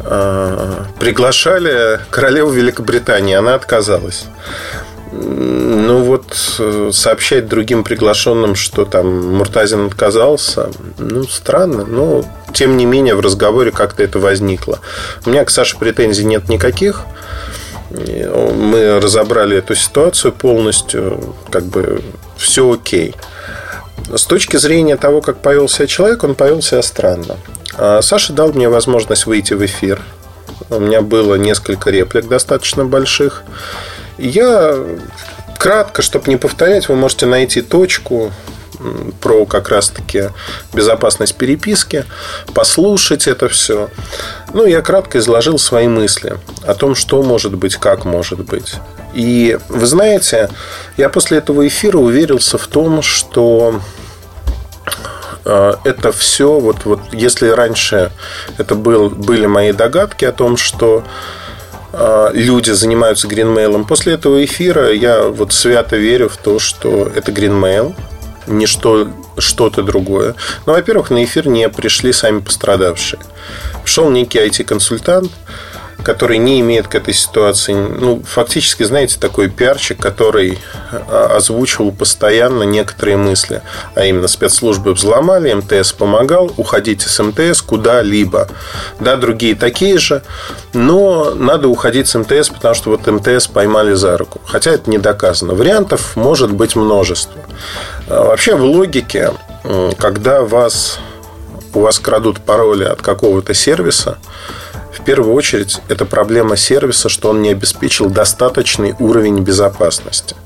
Э, 0.04 0.84
приглашали 0.98 2.00
королеву 2.10 2.50
Великобритании, 2.50 3.34
она 3.34 3.54
отказалась. 3.54 4.26
Ну 5.12 6.02
вот 6.02 6.36
э, 6.58 6.90
сообщать 6.92 7.48
другим 7.48 7.82
приглашенным, 7.82 8.54
что 8.54 8.84
там 8.84 9.36
Муртазин 9.36 9.86
отказался, 9.86 10.70
ну 10.98 11.24
странно, 11.24 11.84
но 11.84 12.24
тем 12.54 12.76
не 12.76 12.84
менее 12.84 13.16
в 13.16 13.20
разговоре 13.20 13.72
как-то 13.72 14.02
это 14.02 14.20
возникло. 14.20 14.78
У 15.26 15.30
меня 15.30 15.44
к 15.44 15.50
Саше 15.50 15.78
претензий 15.78 16.24
нет 16.24 16.48
никаких. 16.48 17.02
Мы 17.90 19.00
разобрали 19.00 19.56
эту 19.56 19.74
ситуацию 19.74 20.32
полностью, 20.32 21.34
как 21.50 21.64
бы 21.64 22.02
все 22.36 22.72
окей. 22.72 23.16
С 24.14 24.24
точки 24.24 24.56
зрения 24.56 24.96
того, 24.96 25.20
как 25.20 25.38
повел 25.38 25.68
себя 25.68 25.86
человек, 25.86 26.24
он 26.24 26.34
повел 26.34 26.62
себя 26.62 26.82
странно. 26.82 27.36
А 27.74 28.02
Саша 28.02 28.32
дал 28.32 28.52
мне 28.52 28.68
возможность 28.68 29.26
выйти 29.26 29.54
в 29.54 29.64
эфир. 29.64 30.02
У 30.68 30.78
меня 30.80 31.00
было 31.00 31.36
несколько 31.36 31.90
реплик 31.90 32.28
достаточно 32.28 32.84
больших. 32.84 33.42
Я 34.18 34.76
кратко, 35.58 36.02
чтобы 36.02 36.28
не 36.28 36.36
повторять, 36.36 36.88
вы 36.88 36.96
можете 36.96 37.26
найти 37.26 37.62
точку. 37.62 38.32
про 39.20 39.46
как 39.46 39.68
раз-таки 39.68 40.30
безопасность 40.72 41.36
переписки, 41.36 42.04
послушать 42.54 43.26
это 43.26 43.48
все. 43.48 43.90
Ну, 44.54 44.66
я 44.66 44.80
кратко 44.80 45.18
изложил 45.18 45.58
свои 45.58 45.88
мысли 45.88 46.38
о 46.64 46.74
том, 46.74 46.94
что 46.94 47.22
может 47.22 47.54
быть, 47.54 47.76
как 47.76 48.04
может 48.04 48.44
быть. 48.44 48.74
И 49.14 49.58
вы 49.68 49.86
знаете, 49.86 50.50
я 50.96 51.08
после 51.08 51.38
этого 51.38 51.66
эфира 51.66 51.98
уверился 51.98 52.58
в 52.58 52.66
том, 52.66 53.02
что 53.02 53.80
это 55.44 56.12
все, 56.12 56.58
вот, 56.58 56.84
вот 56.84 57.00
если 57.12 57.48
раньше 57.48 58.10
это 58.58 58.74
был, 58.74 59.10
были 59.10 59.46
мои 59.46 59.72
догадки 59.72 60.24
о 60.24 60.32
том, 60.32 60.56
что 60.56 61.02
э, 61.92 62.30
люди 62.34 62.70
занимаются 62.70 63.26
гринмейлом, 63.26 63.84
после 63.84 64.14
этого 64.14 64.44
эфира 64.44 64.92
я 64.92 65.24
вот 65.24 65.52
свято 65.52 65.96
верю 65.96 66.28
в 66.28 66.36
то, 66.36 66.58
что 66.58 67.10
это 67.14 67.32
гринмейл, 67.32 67.94
не 68.46 68.66
что, 68.66 69.08
что-то 69.38 69.82
другое. 69.82 70.34
Но, 70.66 70.72
во-первых, 70.72 71.10
на 71.10 71.24
эфир 71.24 71.48
не 71.48 71.68
пришли 71.68 72.12
сами 72.12 72.40
пострадавшие. 72.40 73.20
Пришел 73.82 74.10
некий 74.10 74.38
IT-консультант, 74.38 75.30
который 76.02 76.38
не 76.38 76.60
имеет 76.60 76.88
к 76.88 76.94
этой 76.94 77.14
ситуации, 77.14 77.74
ну, 77.74 78.22
фактически, 78.22 78.82
знаете, 78.82 79.18
такой 79.18 79.48
пиарчик, 79.48 79.98
который 79.98 80.58
а, 80.90 81.36
озвучивал 81.36 81.92
постоянно 81.92 82.64
некоторые 82.64 83.16
мысли, 83.16 83.62
а 83.94 84.04
именно 84.04 84.28
спецслужбы 84.28 84.94
взломали, 84.94 85.52
МТС 85.52 85.92
помогал, 85.92 86.52
уходите 86.56 87.08
с 87.08 87.22
МТС 87.22 87.62
куда-либо. 87.62 88.48
Да, 88.98 89.16
другие 89.16 89.54
такие 89.54 89.98
же, 89.98 90.22
но 90.72 91.34
надо 91.34 91.68
уходить 91.68 92.08
с 92.08 92.18
МТС, 92.18 92.48
потому 92.48 92.74
что 92.74 92.90
вот 92.90 93.06
МТС 93.06 93.46
поймали 93.46 93.94
за 93.94 94.16
руку. 94.16 94.40
Хотя 94.44 94.72
это 94.72 94.90
не 94.90 94.98
доказано. 94.98 95.54
Вариантов 95.54 96.16
может 96.16 96.52
быть 96.52 96.76
множество. 96.76 97.40
А, 98.08 98.24
вообще 98.24 98.54
в 98.54 98.64
логике, 98.64 99.32
когда 99.98 100.42
вас, 100.42 100.98
у 101.74 101.80
вас 101.80 101.98
крадут 101.98 102.40
пароли 102.40 102.84
от 102.84 103.02
какого-то 103.02 103.54
сервиса, 103.54 104.18
первую 105.10 105.34
очередь, 105.34 105.80
это 105.88 106.04
проблема 106.04 106.56
сервиса, 106.56 107.08
что 107.08 107.30
он 107.30 107.42
не 107.42 107.50
обеспечил 107.50 108.08
достаточный 108.08 108.94
уровень 109.00 109.40
безопасности. 109.40 110.36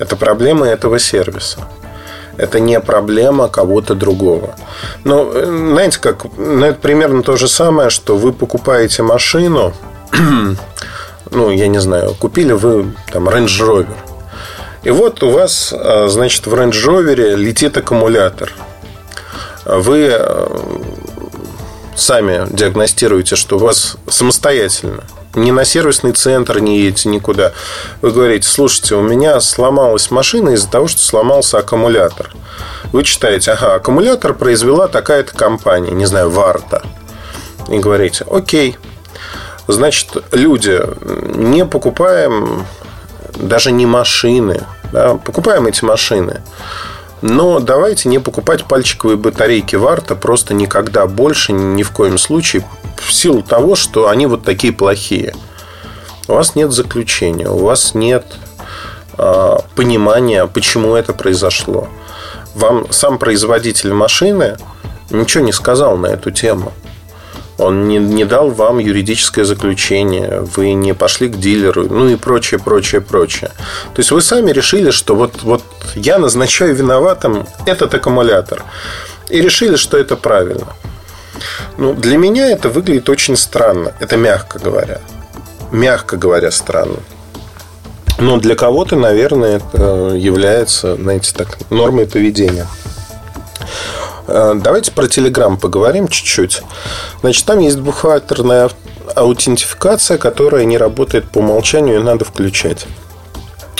Это 0.00 0.16
проблема 0.16 0.66
этого 0.66 0.98
сервиса. 0.98 1.60
Это 2.36 2.58
не 2.58 2.80
проблема 2.80 3.46
кого-то 3.46 3.94
другого. 3.94 4.56
Но, 5.04 5.30
знаете, 5.30 6.00
как, 6.00 6.24
ну, 6.36 6.66
это 6.66 6.80
примерно 6.80 7.22
то 7.22 7.36
же 7.36 7.46
самое, 7.46 7.88
что 7.88 8.16
вы 8.16 8.32
покупаете 8.32 9.04
машину, 9.04 9.72
ну, 11.30 11.50
я 11.52 11.68
не 11.68 11.80
знаю, 11.80 12.16
купили 12.18 12.50
вы 12.50 12.96
там 13.12 13.28
Range 13.28 13.46
Rover. 13.46 13.96
И 14.82 14.90
вот 14.90 15.22
у 15.22 15.30
вас, 15.30 15.72
а, 15.72 16.08
значит, 16.08 16.48
в 16.48 16.54
Range 16.54 16.84
Rover 16.84 17.36
летит 17.36 17.76
аккумулятор. 17.76 18.50
Вы 19.64 20.08
а, 20.10 20.50
сами 21.96 22.46
диагностируете, 22.50 23.36
что 23.36 23.56
у 23.56 23.60
вас 23.60 23.96
самостоятельно 24.08 25.04
ни 25.36 25.50
на 25.50 25.64
сервисный 25.64 26.12
центр 26.12 26.60
не 26.60 26.80
едете 26.80 27.08
никуда. 27.08 27.52
Вы 28.02 28.12
говорите, 28.12 28.48
слушайте, 28.48 28.94
у 28.94 29.02
меня 29.02 29.40
сломалась 29.40 30.10
машина 30.10 30.50
из-за 30.50 30.70
того, 30.70 30.88
что 30.88 31.00
сломался 31.00 31.58
аккумулятор. 31.58 32.30
Вы 32.92 33.02
читаете, 33.02 33.52
ага, 33.52 33.74
аккумулятор 33.74 34.34
произвела 34.34 34.88
такая-то 34.88 35.34
компания, 35.34 35.90
не 35.90 36.06
знаю, 36.06 36.30
Варта. 36.30 36.82
И 37.68 37.78
говорите, 37.78 38.24
окей, 38.30 38.76
значит, 39.66 40.10
люди, 40.32 40.80
не 41.36 41.64
покупаем 41.64 42.66
даже 43.36 43.72
не 43.72 43.86
машины, 43.86 44.62
да, 44.92 45.14
покупаем 45.16 45.66
эти 45.66 45.84
машины. 45.84 46.42
Но 47.26 47.58
давайте 47.58 48.10
не 48.10 48.18
покупать 48.18 48.66
пальчиковые 48.66 49.16
батарейки 49.16 49.76
Варта 49.76 50.14
просто 50.14 50.52
никогда 50.52 51.06
больше, 51.06 51.52
ни 51.52 51.82
в 51.82 51.90
коем 51.90 52.18
случае, 52.18 52.68
в 52.98 53.10
силу 53.10 53.42
того, 53.42 53.76
что 53.76 54.10
они 54.10 54.26
вот 54.26 54.44
такие 54.44 54.74
плохие. 54.74 55.34
У 56.28 56.34
вас 56.34 56.54
нет 56.54 56.72
заключения, 56.72 57.48
у 57.48 57.64
вас 57.64 57.94
нет 57.94 58.26
э, 59.16 59.56
понимания, 59.74 60.46
почему 60.46 60.96
это 60.96 61.14
произошло. 61.14 61.88
Вам 62.54 62.92
сам 62.92 63.16
производитель 63.16 63.94
машины 63.94 64.58
ничего 65.08 65.42
не 65.44 65.52
сказал 65.52 65.96
на 65.96 66.08
эту 66.08 66.30
тему. 66.30 66.74
Он 67.64 67.88
не, 67.88 67.96
не 67.96 68.26
дал 68.26 68.50
вам 68.50 68.78
юридическое 68.78 69.46
заключение, 69.46 70.40
вы 70.54 70.74
не 70.74 70.92
пошли 70.92 71.28
к 71.28 71.38
дилеру, 71.38 71.88
ну 71.88 72.08
и 72.10 72.16
прочее, 72.16 72.60
прочее, 72.60 73.00
прочее. 73.00 73.50
То 73.94 74.00
есть 74.00 74.10
вы 74.10 74.20
сами 74.20 74.50
решили, 74.50 74.90
что 74.90 75.16
вот, 75.16 75.42
вот 75.42 75.62
я 75.94 76.18
назначаю 76.18 76.74
виноватым 76.74 77.46
этот 77.64 77.94
аккумулятор. 77.94 78.62
И 79.30 79.40
решили, 79.40 79.76
что 79.76 79.96
это 79.96 80.14
правильно. 80.16 80.74
Ну, 81.78 81.94
для 81.94 82.18
меня 82.18 82.50
это 82.50 82.68
выглядит 82.68 83.08
очень 83.08 83.34
странно. 83.36 83.94
Это 83.98 84.18
мягко 84.18 84.58
говоря. 84.58 85.00
Мягко 85.72 86.18
говоря, 86.18 86.50
странно. 86.50 86.98
Но 88.18 88.36
для 88.36 88.56
кого-то, 88.56 88.96
наверное, 88.96 89.56
это 89.56 90.12
является, 90.14 90.96
знаете, 90.96 91.32
так, 91.34 91.58
нормой 91.70 92.06
поведения. 92.06 92.66
Э, 94.26 94.54
давайте 94.54 94.92
про 94.92 95.06
Telegram 95.06 95.58
поговорим 95.58 96.08
чуть-чуть. 96.08 96.62
Значит, 97.20 97.44
там 97.44 97.58
есть 97.58 97.76
двухфакторная 97.76 98.70
аутентификация, 99.14 100.18
которая 100.18 100.64
не 100.64 100.78
работает 100.78 101.24
по 101.30 101.38
умолчанию, 101.38 102.00
и 102.00 102.02
надо 102.02 102.24
включать. 102.24 102.86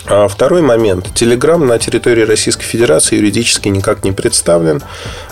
А 0.06 0.28
второй 0.28 0.60
момент. 0.60 1.06
Telegram 1.14 1.56
на 1.56 1.78
территории 1.78 2.24
Российской 2.24 2.64
Федерации 2.64 3.16
юридически 3.16 3.68
никак 3.68 4.04
не 4.04 4.12
представлен. 4.12 4.82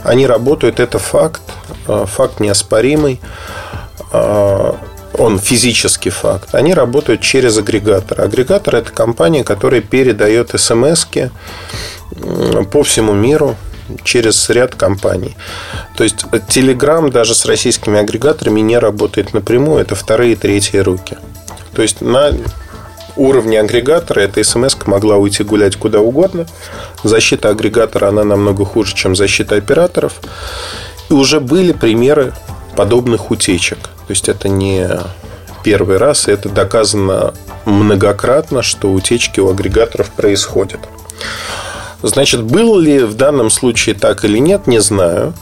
Они 0.03 0.27
работают, 0.27 0.81
это 0.81 0.99
факт, 0.99 1.43
э, 1.89 2.07
факт 2.07 2.41
неоспоримый. 2.41 3.21
Э, 4.13 4.73
он 5.19 5.39
физический 5.39 6.09
факт. 6.09 6.55
Они 6.55 6.73
работают 6.73 7.21
через 7.21 7.59
агрегатор. 7.59 8.23
Агрегатор– 8.23 8.77
это 8.77 8.91
компания, 8.91 9.45
которая 9.45 9.83
передает 9.83 10.59
смс 10.59 11.07
по 12.71 12.83
всему 12.83 13.13
миру 13.13 13.57
через 14.05 14.49
ряд 14.51 14.75
компаний. 14.75 15.37
То 15.97 16.05
есть 16.05 16.25
Telegram 16.25 17.11
даже 17.11 17.35
с 17.35 17.45
российскими 17.45 17.99
агрегаторами 17.99 18.61
не 18.61 18.79
работает 18.79 19.35
напрямую, 19.35 19.81
это 19.81 19.95
вторые 19.95 20.33
и 20.33 20.37
третьи 20.37 20.79
руки. 20.79 21.17
То 21.75 21.83
есть 21.83 22.01
на 22.01 22.33
уровне 23.17 23.61
агрегатора 23.61 24.21
эта 24.21 24.43
смс 24.43 24.77
могла 24.87 25.17
уйти 25.17 25.45
гулять 25.45 25.77
куда 25.77 26.01
угодно. 26.01 26.47
Защита 27.03 27.51
агрегатора, 27.51 28.09
она 28.09 28.25
намного 28.25 28.65
хуже, 28.65 28.95
чем 28.95 29.17
защита 29.17 29.57
операторов. 29.57 30.15
И 31.11 31.13
уже 31.13 31.41
были 31.41 31.73
примеры 31.73 32.33
подобных 32.77 33.31
утечек. 33.31 33.79
То 33.79 34.11
есть 34.11 34.29
это 34.29 34.49
не 34.49 34.89
первый 35.63 35.99
раз, 35.99 36.29
и 36.29 36.33
это 36.33 36.49
доказано 36.49 37.35
многократно, 37.65 38.63
что 38.63 38.93
утечки 38.93 39.41
у 39.41 39.51
агрегаторов 39.51 40.11
происходят. 40.11 40.81
Значит, 42.03 42.43
был 42.43 42.79
ли 42.79 43.01
в 43.01 43.15
данном 43.15 43.51
случае 43.51 43.95
так 43.95 44.25
или 44.25 44.39
нет, 44.39 44.67
не 44.67 44.81
знаю. 44.81 45.35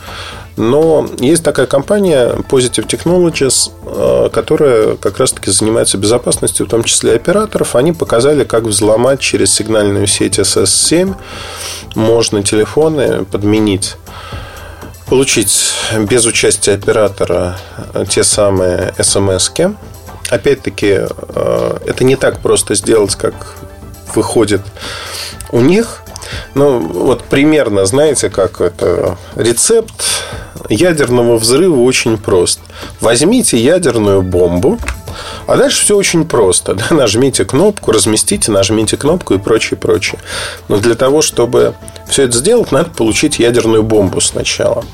Но 0.57 1.09
есть 1.19 1.43
такая 1.43 1.67
компания 1.67 2.35
Positive 2.51 2.87
Technologies, 2.87 3.71
э, 3.87 4.29
которая 4.31 4.97
как 4.97 5.19
раз-таки 5.19 5.51
занимается 5.51 5.97
безопасностью, 5.97 6.67
в 6.67 6.69
том 6.69 6.85
числе 6.85 7.15
операторов. 7.15 7.77
Они 7.77 7.93
показали, 7.93 8.45
как 8.45 8.65
взломать 8.65 9.21
через 9.21 9.55
сигнальную 9.55 10.07
сеть 10.07 10.39
SS7 10.39 11.15
можно 11.95 12.43
телефоны 12.43 13.25
подменить 13.25 13.97
получить 15.07 15.73
без 15.99 16.25
участия 16.25 16.75
оператора 16.75 17.59
те 18.09 18.23
самые 18.23 18.95
смс 18.97 19.51
-ки. 19.51 19.75
Опять-таки, 20.31 21.01
э, 21.01 21.79
это 21.87 22.05
не 22.05 22.17
так 22.17 22.39
просто 22.39 22.75
сделать, 22.77 23.17
как 23.17 23.35
выходит 24.15 24.61
у 25.51 25.61
них. 25.61 26.03
Ну, 26.55 26.79
вот 26.79 27.25
примерно, 27.25 27.87
знаете, 27.87 28.31
как 28.31 28.61
это 28.61 29.19
рецепт 29.37 30.05
ядерного 30.69 31.37
взрыва 31.37 31.81
очень 31.81 32.19
прост. 32.19 32.61
Возьмите 33.01 33.57
ядерную 33.59 34.23
бомбу, 34.23 34.79
а 35.47 35.57
дальше 35.57 35.83
все 35.83 35.97
очень 35.97 36.25
просто. 36.25 36.75
Да? 36.81 36.95
Нажмите 36.95 37.45
кнопку, 37.45 37.93
разместите, 37.93 38.51
нажмите 38.51 38.97
кнопку 38.97 39.35
и 39.35 39.39
прочее, 39.39 39.79
прочее. 39.79 40.21
Но 40.69 40.79
для 40.79 40.95
того, 40.95 41.23
чтобы 41.23 41.75
все 42.09 42.25
это 42.25 42.39
сделать, 42.39 42.73
надо 42.73 42.91
получить 42.91 43.39
ядерную 43.39 43.83
бомбу 43.83 44.21
сначала. 44.21 44.85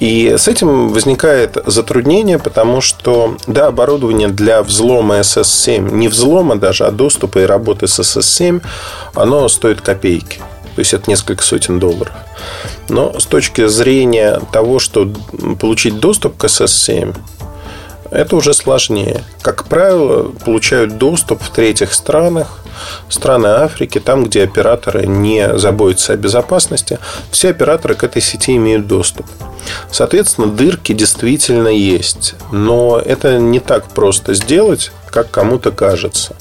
И 0.00 0.34
с 0.36 0.48
этим 0.48 0.88
возникает 0.88 1.58
затруднение, 1.66 2.38
потому 2.38 2.80
что, 2.80 3.36
да, 3.46 3.68
оборудование 3.68 4.28
для 4.28 4.62
взлома 4.62 5.20
SS7, 5.20 5.92
не 5.92 6.08
взлома 6.08 6.56
даже, 6.56 6.84
а 6.84 6.90
доступа 6.90 7.38
и 7.40 7.44
работы 7.44 7.86
с 7.86 8.00
SS7, 8.00 8.62
оно 9.14 9.48
стоит 9.48 9.80
копейки. 9.80 10.40
То 10.74 10.80
есть 10.80 10.94
это 10.94 11.10
несколько 11.10 11.42
сотен 11.42 11.78
долларов. 11.78 12.12
Но 12.88 13.18
с 13.18 13.26
точки 13.26 13.66
зрения 13.66 14.40
того, 14.52 14.78
что 14.78 15.08
получить 15.60 16.00
доступ 16.00 16.36
к 16.36 16.44
SS7, 16.44 17.14
это 18.10 18.36
уже 18.36 18.54
сложнее. 18.54 19.24
Как 19.40 19.64
правило, 19.64 20.32
получают 20.44 20.98
доступ 20.98 21.42
в 21.42 21.50
третьих 21.50 21.92
странах 21.94 22.61
страны 23.08 23.46
Африки, 23.46 24.00
там, 24.00 24.24
где 24.24 24.44
операторы 24.44 25.06
не 25.06 25.58
заботятся 25.58 26.12
о 26.12 26.16
безопасности, 26.16 26.98
все 27.30 27.50
операторы 27.50 27.94
к 27.94 28.04
этой 28.04 28.22
сети 28.22 28.56
имеют 28.56 28.86
доступ. 28.86 29.26
Соответственно, 29.90 30.48
дырки 30.48 30.92
действительно 30.92 31.68
есть. 31.68 32.34
Но 32.50 32.98
это 32.98 33.38
не 33.38 33.60
так 33.60 33.88
просто 33.88 34.34
сделать, 34.34 34.92
как 35.10 35.30
кому-то 35.30 35.70
кажется. 35.70 36.34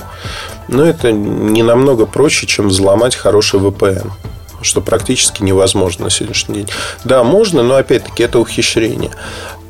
Но 0.67 0.84
это 0.86 1.12
не 1.12 1.63
намного 1.63 2.06
проще, 2.06 2.48
чем 2.48 2.70
взломать 2.70 3.15
хороший 3.15 3.60
VPN 3.60 4.12
что 4.63 4.82
практически 4.82 5.41
невозможно 5.44 6.06
на 6.06 6.10
сегодняшний 6.12 6.56
день. 6.56 6.67
Да, 7.04 7.24
можно, 7.24 7.63
но 7.63 7.76
опять-таки 7.76 8.24
это 8.24 8.39
ухищрение. 8.39 9.12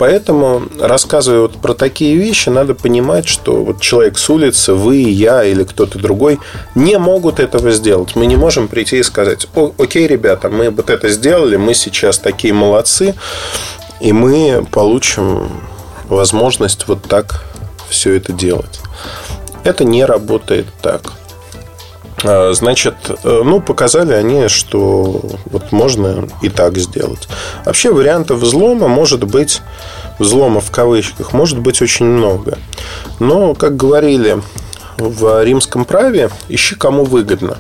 Поэтому, 0.02 0.64
рассказывая 0.80 1.42
вот 1.42 1.62
про 1.62 1.76
такие 1.76 2.16
вещи, 2.16 2.50
надо 2.50 2.74
понимать, 2.74 3.28
что 3.28 3.64
вот 3.64 3.82
человек 3.82 4.18
с 4.18 4.32
улицы, 4.32 4.74
вы, 4.74 4.96
я 4.96 5.44
или 5.44 5.64
кто-то 5.64 6.00
другой 6.00 6.40
не 6.74 6.98
могут 6.98 7.40
этого 7.40 7.70
сделать. 7.70 8.16
Мы 8.16 8.26
не 8.26 8.36
можем 8.36 8.68
прийти 8.68 8.98
и 8.98 9.04
сказать, 9.04 9.46
окей, 9.78 10.08
ребята, 10.08 10.50
мы 10.50 10.72
вот 10.72 10.90
это 10.90 11.08
сделали, 11.10 11.56
мы 11.56 11.76
сейчас 11.76 12.18
такие 12.18 12.52
молодцы, 12.52 13.14
и 14.00 14.12
мы 14.12 14.66
получим 14.72 15.48
возможность 16.10 16.88
вот 16.88 17.04
так 17.04 17.46
все 17.88 18.16
это 18.16 18.34
делать. 18.34 18.80
Это 19.64 19.84
не 19.84 20.04
работает 20.04 20.66
так. 20.82 21.14
А, 22.24 22.52
значит, 22.54 22.96
э, 23.24 23.42
ну, 23.44 23.62
показали 23.62 24.14
они, 24.14 24.48
что 24.48 25.22
вот 25.46 25.72
можно 25.72 26.28
и 26.42 26.50
так 26.50 26.78
сделать. 26.78 27.28
Вообще 27.66 27.92
вариантов 27.92 28.40
взлома 28.40 28.88
может 28.88 29.24
быть, 29.24 29.62
взлома 30.20 30.62
в 30.62 30.72
кавычках, 30.72 31.34
может 31.34 31.60
быть 31.60 31.82
очень 31.82 32.06
много. 32.06 32.58
Но, 33.20 33.56
как 33.56 33.76
говорили 33.76 34.42
в 34.98 35.44
римском 35.44 35.86
праве, 35.86 36.30
ищи 36.48 36.76
кому 36.76 37.06
выгодно. 37.06 37.58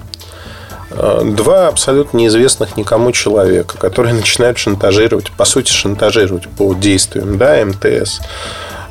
А, 0.91 1.23
два 1.23 1.67
абсолютно 1.67 2.17
неизвестных 2.17 2.77
никому 2.77 3.11
человека, 3.11 3.77
которые 3.77 4.13
начинают 4.15 4.57
шантажировать, 4.57 5.31
по 5.31 5.45
сути, 5.45 5.71
шантажировать 5.71 6.47
по 6.47 6.73
действиям 6.73 7.37
да, 7.37 7.63
МТС. 7.65 8.19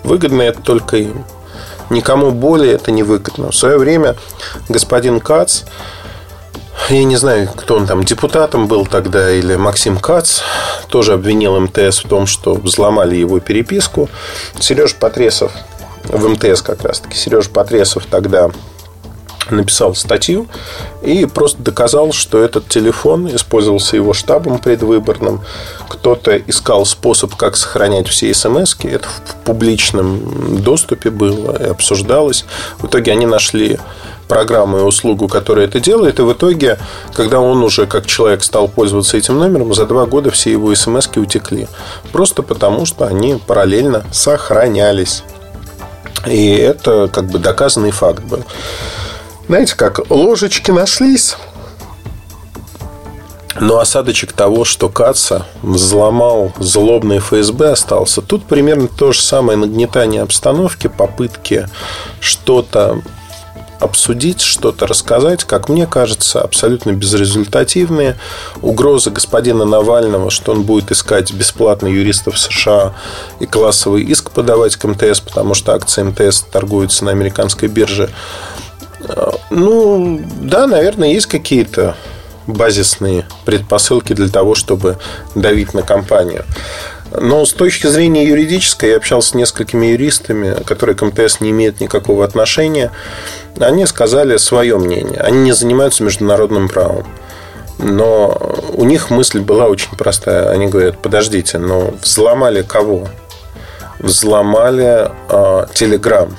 Выгодно 0.03 0.43
это 0.43 0.61
только 0.63 0.97
им 0.97 1.25
никому 1.91 2.31
более 2.31 2.75
это 2.75 2.91
не 2.91 3.03
выгодно. 3.03 3.51
В 3.51 3.57
свое 3.57 3.79
время 3.79 4.17
господин 4.69 5.21
Кац, 5.21 5.63
я 6.89 7.05
не 7.05 7.17
знаю, 7.17 7.49
кто 7.55 7.77
он 7.77 7.87
там, 7.87 8.05
депутатом 8.05 8.67
был 8.67 8.87
тогда, 8.87 9.31
или 9.31 9.57
Максим 9.57 9.99
Кац, 9.99 10.41
тоже 10.89 11.13
обвинил 11.13 11.61
МТС 11.61 12.05
в 12.05 12.09
том, 12.09 12.27
что 12.27 12.55
взломали 12.55 13.17
его 13.17 13.39
переписку. 13.41 14.09
Сереж 14.59 14.95
Потресов, 14.95 15.53
в 16.05 16.29
МТС 16.29 16.63
как 16.63 16.83
раз-таки, 16.83 17.17
Сереж 17.17 17.49
Потресов 17.49 18.07
тогда 18.11 18.51
написал 19.53 19.95
статью 19.95 20.47
и 21.03 21.27
просто 21.27 21.63
доказал, 21.63 22.13
что 22.13 22.39
этот 22.39 22.69
телефон 22.69 23.35
использовался 23.35 23.97
его 23.97 24.13
штабом 24.13 24.59
предвыборным. 24.59 25.41
Кто-то 25.89 26.37
искал 26.37 26.87
способ, 26.87 27.35
как 27.35 27.57
сохранять 27.57 28.09
все 28.09 28.33
смс 28.35 28.75
-ки. 28.75 28.91
Это 28.91 29.09
в 29.09 29.45
публичном 29.45 30.63
доступе 30.63 31.11
было 31.11 31.57
и 31.63 31.69
обсуждалось. 31.69 32.45
В 32.79 32.87
итоге 32.87 33.13
они 33.13 33.27
нашли 33.27 33.79
программу 34.31 34.79
и 34.79 34.83
услугу, 34.83 35.29
которая 35.29 35.67
это 35.67 35.81
делает. 35.81 36.21
И 36.21 36.23
в 36.23 36.33
итоге, 36.33 36.79
когда 37.15 37.41
он 37.41 37.63
уже 37.63 37.87
как 37.87 38.07
человек 38.07 38.45
стал 38.45 38.69
пользоваться 38.69 39.17
этим 39.17 39.39
номером, 39.39 39.75
за 39.75 39.87
два 39.87 40.07
года 40.07 40.31
все 40.31 40.53
его 40.53 40.75
смс 40.75 41.09
утекли. 41.17 41.67
Просто 42.13 42.43
потому, 42.43 42.87
что 42.87 43.05
они 43.07 43.39
параллельно 43.47 44.05
сохранялись. 44.13 45.25
И 46.27 46.55
это 46.55 47.11
как 47.13 47.27
бы 47.27 47.39
доказанный 47.39 47.91
факт 47.91 48.23
был. 48.23 48.45
Знаете, 49.51 49.75
как 49.75 50.09
ложечки 50.13 50.71
нашлись, 50.71 51.35
но 53.59 53.81
осадочек 53.81 54.33
того, 54.33 54.65
что 54.65 54.89
Каца 54.89 55.45
взломал 55.65 56.53
злобный 56.61 57.19
ФСБ 57.19 57.73
остался. 57.73 58.23
Тут 58.23 58.45
примерно 58.45 58.87
то 58.87 59.11
же 59.11 59.21
самое 59.21 59.59
нагнетание 59.59 60.23
обстановки, 60.23 60.87
попытки 60.87 61.69
что-то 62.21 63.03
обсудить, 63.81 64.41
что-то 64.41 64.87
рассказать, 64.87 65.43
как 65.43 65.69
мне 65.69 65.89
кажется, 65.89 66.41
абсолютно 66.41 66.93
безрезультативные. 66.93 68.17
Угрозы 68.63 69.11
господина 69.11 69.65
Навального, 69.65 70.31
что 70.31 70.53
он 70.53 70.63
будет 70.63 70.93
искать 70.93 71.33
бесплатно 71.33 71.89
юристов 71.89 72.39
США 72.39 72.95
и 73.41 73.47
классовый 73.47 74.05
иск 74.05 74.31
подавать 74.31 74.77
к 74.77 74.85
МТС, 74.85 75.19
потому 75.19 75.55
что 75.55 75.75
акции 75.75 76.05
МТС 76.05 76.43
торгуются 76.43 77.05
на 77.05 77.11
американской 77.11 77.69
бирже, 77.69 78.11
ну, 79.51 80.21
да, 80.41 80.67
наверное, 80.67 81.09
есть 81.09 81.27
какие-то 81.27 81.97
базисные 82.47 83.27
предпосылки 83.45 84.13
для 84.13 84.29
того, 84.29 84.55
чтобы 84.55 84.99
давить 85.35 85.75
на 85.75 85.83
компанию. 85.83 86.45
Но 87.13 87.45
с 87.45 87.53
точки 87.53 87.89
зрения 87.89 88.25
юридической, 88.25 88.91
я 88.91 88.97
общался 88.97 89.31
с 89.31 89.35
несколькими 89.35 89.87
юристами, 89.87 90.63
которые 90.65 90.95
к 90.95 91.03
МТС 91.03 91.41
не 91.41 91.51
имеют 91.51 91.81
никакого 91.81 92.25
отношения. 92.25 92.93
Они 93.59 93.85
сказали 93.87 94.37
свое 94.37 94.79
мнение. 94.79 95.21
Они 95.21 95.39
не 95.41 95.53
занимаются 95.53 96.05
международным 96.05 96.69
правом. 96.69 97.07
Но 97.79 98.61
у 98.75 98.85
них 98.85 99.11
мысль 99.11 99.41
была 99.41 99.67
очень 99.67 99.97
простая. 99.97 100.51
Они 100.51 100.67
говорят, 100.67 100.99
подождите, 100.99 101.59
но 101.59 101.95
взломали 102.01 102.63
кого? 102.63 103.09
Взломали 103.99 105.11
э, 105.29 105.67
Telegram. 105.75 106.33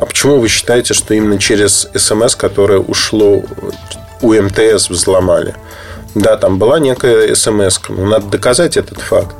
А 0.00 0.06
почему 0.06 0.40
вы 0.40 0.48
считаете, 0.48 0.94
что 0.94 1.12
именно 1.12 1.38
через 1.38 1.86
СМС, 1.94 2.34
которое 2.34 2.78
ушло 2.78 3.42
у 4.22 4.32
МТС, 4.32 4.88
взломали? 4.88 5.54
Да, 6.14 6.38
там 6.38 6.58
была 6.58 6.80
некая 6.80 7.34
СМС, 7.34 7.78
но 7.90 8.06
надо 8.06 8.26
доказать 8.26 8.78
этот 8.78 8.98
факт. 8.98 9.36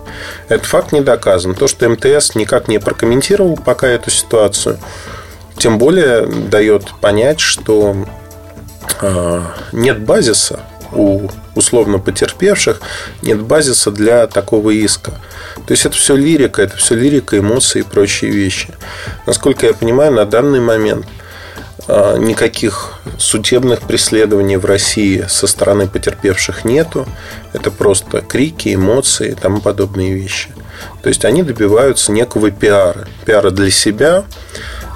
Этот 0.48 0.66
факт 0.66 0.92
не 0.92 1.00
доказан. 1.00 1.54
То, 1.54 1.66
что 1.66 1.88
МТС 1.88 2.34
никак 2.34 2.68
не 2.68 2.78
прокомментировал 2.78 3.56
пока 3.56 3.88
эту 3.88 4.10
ситуацию, 4.10 4.78
тем 5.56 5.78
более 5.78 6.26
дает 6.26 6.92
понять, 7.00 7.40
что 7.40 7.96
э, 9.00 9.42
нет 9.72 10.04
базиса 10.04 10.60
у 10.92 11.28
условно 11.54 11.98
потерпевших, 11.98 12.80
нет 13.22 13.40
базиса 13.40 13.90
для 13.90 14.26
такого 14.26 14.70
иска. 14.70 15.12
То 15.66 15.72
есть 15.72 15.86
это 15.86 15.96
все 15.96 16.16
лирика, 16.16 16.62
это 16.62 16.76
все 16.76 16.94
лирика, 16.94 17.38
эмоции 17.38 17.80
и 17.80 17.82
прочие 17.82 18.30
вещи. 18.30 18.68
Насколько 19.26 19.66
я 19.66 19.74
понимаю, 19.74 20.12
на 20.12 20.24
данный 20.24 20.60
момент 20.60 21.06
а, 21.92 22.16
никаких 22.18 23.00
судебных 23.18 23.80
преследований 23.80 24.56
в 24.56 24.64
России 24.64 25.24
со 25.28 25.46
стороны 25.46 25.88
потерпевших 25.88 26.64
нету. 26.64 27.06
Это 27.52 27.70
просто 27.72 28.20
крики, 28.20 28.74
эмоции 28.74 29.32
и 29.32 29.34
тому 29.34 29.60
подобные 29.60 30.14
вещи. 30.14 30.50
То 31.02 31.08
есть 31.08 31.24
они 31.24 31.42
добиваются 31.42 32.12
некого 32.12 32.52
пиара. 32.52 33.08
Пиара 33.24 33.50
для 33.50 33.70
себя, 33.70 34.24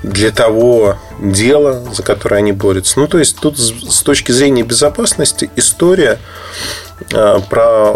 для 0.04 0.30
того 0.30 0.98
дела, 1.18 1.82
за 1.94 2.02
которое 2.02 2.36
они 2.36 2.52
борются. 2.52 3.00
Ну, 3.00 3.08
то 3.08 3.18
есть 3.18 3.38
тут 3.40 3.58
с 3.58 4.02
точки 4.02 4.32
зрения 4.32 4.62
безопасности 4.62 5.50
история 5.56 6.18
а, 7.12 7.40
про 7.40 7.92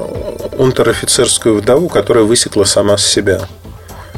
унтер-офицерскую 0.56 1.58
вдову, 1.58 1.88
которая 1.88 2.24
высекла 2.24 2.64
сама 2.64 2.96
с 2.96 3.06
себя. 3.06 3.42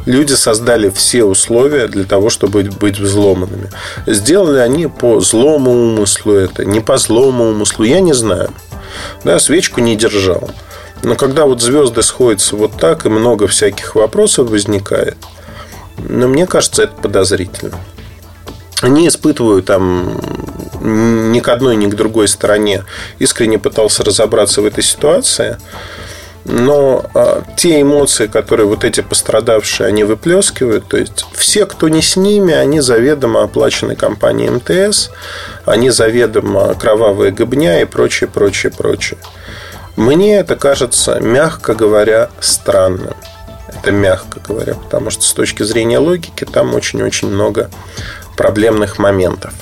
Люди 0.07 0.33
создали 0.33 0.89
все 0.89 1.25
условия 1.25 1.89
для 1.89 2.05
того, 2.05 2.31
чтобы 2.31 2.63
быть 2.63 2.99
взломанными. 2.99 3.71
Сделали 4.07 4.59
они 4.59 4.87
по 4.87 5.21
злому 5.21 5.73
умыслу 5.73 6.33
это, 6.33 6.65
не 6.65 6.81
по 6.81 6.97
злому 6.97 7.51
умыслу, 7.51 7.85
я 7.85 8.01
не 8.01 8.15
знаю. 8.15 8.51
Да, 9.25 9.39
свечку 9.39 9.81
не 9.81 9.97
держал. 9.97 10.51
Но 11.03 11.17
когда 11.17 11.45
вот 11.45 11.61
звезды 11.61 12.03
сходятся 12.03 12.57
вот 12.57 12.77
так, 12.79 13.05
и 13.05 13.09
много 13.09 13.47
всяких 13.47 13.95
вопросов 13.95 14.49
возникает, 14.51 15.17
но 16.09 16.29
мне 16.29 16.47
кажется, 16.47 16.85
это 16.85 16.95
подозрительно. 16.95 17.79
Не 18.83 19.09
испытываю 19.09 19.63
там 19.63 20.19
ни 20.81 21.41
к 21.41 21.49
одной, 21.49 21.77
ни 21.77 21.87
к 21.87 21.95
другой 21.95 22.29
стороне. 22.29 22.85
Искренне 23.19 23.59
пытался 23.59 24.03
разобраться 24.03 24.63
в 24.63 24.67
этой 24.67 24.83
ситуации. 24.83 25.59
Но 26.47 27.05
а, 27.15 27.43
те 27.57 27.83
эмоции, 27.83 28.27
которые 28.27 28.67
вот 28.67 28.85
эти 28.85 29.03
пострадавшие, 29.03 29.87
они 29.87 30.05
выплескивают, 30.05 30.89
то 30.89 30.97
есть 30.97 31.27
все, 31.35 31.67
кто 31.67 31.89
не 31.89 32.01
с 32.01 32.17
ними, 32.17 32.55
они 32.55 32.81
заведомо 32.81 33.43
оплачены 33.43 33.95
компанией 33.95 34.49
МТС, 34.49 35.11
они 35.67 35.91
заведомо 35.91 36.75
кровавые 36.75 37.31
гобня 37.31 37.83
и 37.83 37.85
прочее, 37.85 38.29
прочее, 38.29 38.73
прочее. 38.73 39.19
Мне 39.97 40.39
это 40.39 40.57
кажется, 40.57 41.21
мягко 41.21 41.75
говоря, 41.75 42.31
странным. 42.41 43.15
Это 43.81 43.93
мягко 43.93 44.41
говоря, 44.47 44.75
потому 44.75 45.11
что 45.11 45.23
с 45.23 45.33
точки 45.33 45.63
зрения 45.63 45.99
логики 45.99 46.45
там 46.45 46.75
очень-очень 46.75 47.29
много 47.29 47.71
проблемных 48.37 48.99
моментов. 48.99 49.55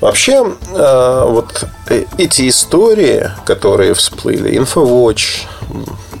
Вообще, 0.00 0.44
э, 0.72 1.24
вот 1.28 1.64
эти 2.18 2.48
истории, 2.48 3.30
которые 3.44 3.94
всплыли, 3.94 4.58
InfoWatch, 4.58 5.46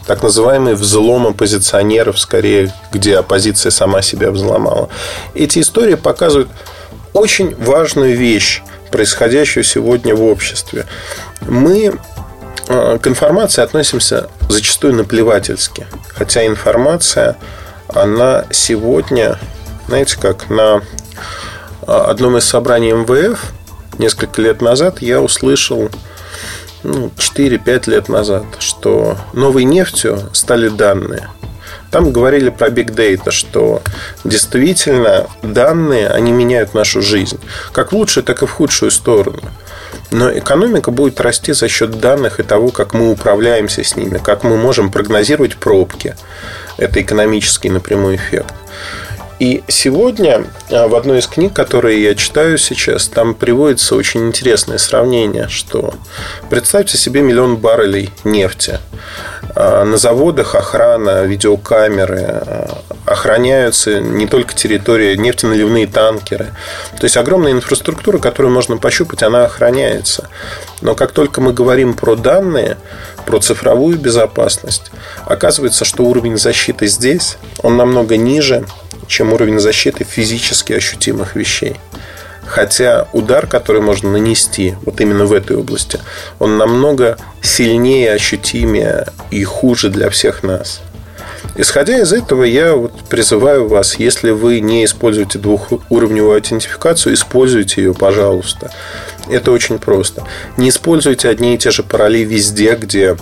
так 0.06 0.22
называемый 0.22 0.74
взлом 0.74 1.26
оппозиционеров, 1.26 2.18
скорее, 2.18 2.72
где 2.92 3.18
оппозиция 3.18 3.70
сама 3.70 4.02
себя 4.02 4.30
взломала, 4.30 4.90
эти 5.34 5.60
истории 5.60 5.94
показывают 5.94 6.50
очень 7.14 7.54
важную 7.56 8.16
вещь 8.16 8.62
происходящую 8.90 9.64
сегодня 9.64 10.14
в 10.14 10.22
обществе. 10.22 10.86
Мы 11.40 11.94
к 12.66 13.06
информации 13.06 13.62
относимся 13.62 14.28
зачастую 14.48 14.94
наплевательски. 14.94 15.86
Хотя 16.14 16.46
информация, 16.46 17.36
она 17.88 18.44
сегодня, 18.50 19.38
знаете 19.88 20.18
как, 20.18 20.48
на 20.48 20.82
одном 21.86 22.38
из 22.38 22.44
собраний 22.44 22.92
МВФ 22.92 23.52
несколько 23.98 24.40
лет 24.40 24.62
назад 24.62 25.02
я 25.02 25.20
услышал 25.20 25.90
ну, 26.82 27.10
4-5 27.16 27.90
лет 27.90 28.08
назад, 28.08 28.44
что 28.58 29.16
новой 29.32 29.64
нефтью 29.64 30.18
стали 30.32 30.68
данные. 30.68 31.28
Там 31.90 32.12
говорили 32.12 32.50
про 32.50 32.68
Big 32.68 32.94
Data, 32.94 33.30
что 33.30 33.80
действительно 34.24 35.28
данные, 35.42 36.08
они 36.08 36.32
меняют 36.32 36.74
нашу 36.74 37.02
жизнь. 37.02 37.38
Как 37.72 37.92
в 37.92 37.96
лучшую, 37.96 38.24
так 38.24 38.42
и 38.42 38.46
в 38.46 38.50
худшую 38.50 38.90
сторону. 38.90 39.40
Но 40.10 40.30
экономика 40.30 40.90
будет 40.90 41.20
расти 41.20 41.52
за 41.52 41.68
счет 41.68 41.98
данных 41.98 42.40
и 42.40 42.42
того, 42.42 42.70
как 42.70 42.94
мы 42.94 43.10
управляемся 43.10 43.82
с 43.82 43.96
ними, 43.96 44.18
как 44.18 44.44
мы 44.44 44.56
можем 44.56 44.90
прогнозировать 44.90 45.56
пробки. 45.56 46.14
Это 46.76 47.00
экономический 47.00 47.70
напрямую 47.70 48.16
эффект. 48.16 48.54
И 49.40 49.64
сегодня 49.66 50.44
а, 50.70 50.86
в 50.86 50.94
одной 50.94 51.18
из 51.18 51.26
книг, 51.26 51.52
которые 51.52 52.02
я 52.02 52.14
читаю 52.14 52.56
сейчас, 52.56 53.08
там 53.08 53.34
приводится 53.34 53.96
очень 53.96 54.28
интересное 54.28 54.78
сравнение, 54.78 55.48
что 55.48 55.94
представьте 56.50 56.96
себе 56.96 57.20
миллион 57.20 57.56
баррелей 57.56 58.10
нефти. 58.22 58.78
А, 59.56 59.84
на 59.84 59.96
заводах 59.96 60.54
охрана, 60.54 61.24
видеокамеры, 61.24 62.22
а, 62.22 62.78
охраняются 63.06 64.00
не 64.00 64.26
только 64.26 64.54
территории, 64.54 65.16
нефтеналивные 65.16 65.88
танкеры. 65.88 66.52
То 66.98 67.04
есть 67.04 67.16
огромная 67.16 67.52
инфраструктура, 67.52 68.18
которую 68.18 68.52
можно 68.52 68.76
пощупать, 68.76 69.24
она 69.24 69.44
охраняется. 69.44 70.28
Но 70.80 70.94
как 70.94 71.12
только 71.12 71.40
мы 71.40 71.52
говорим 71.52 71.94
про 71.94 72.14
данные, 72.14 72.76
про 73.26 73.40
цифровую 73.40 73.98
безопасность, 73.98 74.90
оказывается, 75.26 75.84
что 75.84 76.04
уровень 76.04 76.38
защиты 76.38 76.86
здесь, 76.86 77.36
он 77.62 77.76
намного 77.76 78.16
ниже, 78.16 78.64
чем 79.06 79.32
уровень 79.32 79.60
защиты 79.60 80.04
физически 80.04 80.72
ощутимых 80.72 81.36
вещей. 81.36 81.76
Хотя 82.46 83.08
удар, 83.12 83.46
который 83.46 83.80
можно 83.80 84.10
нанести 84.10 84.74
вот 84.82 85.00
именно 85.00 85.24
в 85.24 85.32
этой 85.32 85.56
области, 85.56 85.98
он 86.38 86.58
намного 86.58 87.16
сильнее, 87.42 88.12
ощутимее 88.12 89.06
и 89.30 89.44
хуже 89.44 89.88
для 89.88 90.10
всех 90.10 90.42
нас. 90.42 90.82
Исходя 91.56 91.98
из 91.98 92.12
этого, 92.12 92.42
я 92.42 92.74
вот 92.74 92.92
призываю 93.08 93.68
вас, 93.68 93.96
если 93.96 94.30
вы 94.30 94.60
не 94.60 94.84
используете 94.84 95.38
двухуровневую 95.38 96.34
аутентификацию, 96.34 97.14
используйте 97.14 97.82
ее, 97.82 97.94
пожалуйста. 97.94 98.72
Это 99.28 99.52
очень 99.52 99.78
просто. 99.78 100.24
Не 100.56 100.70
используйте 100.70 101.28
одни 101.28 101.54
и 101.54 101.58
те 101.58 101.70
же 101.70 101.82
пароли 101.82 102.24
везде, 102.24 102.74
где, 102.74 103.16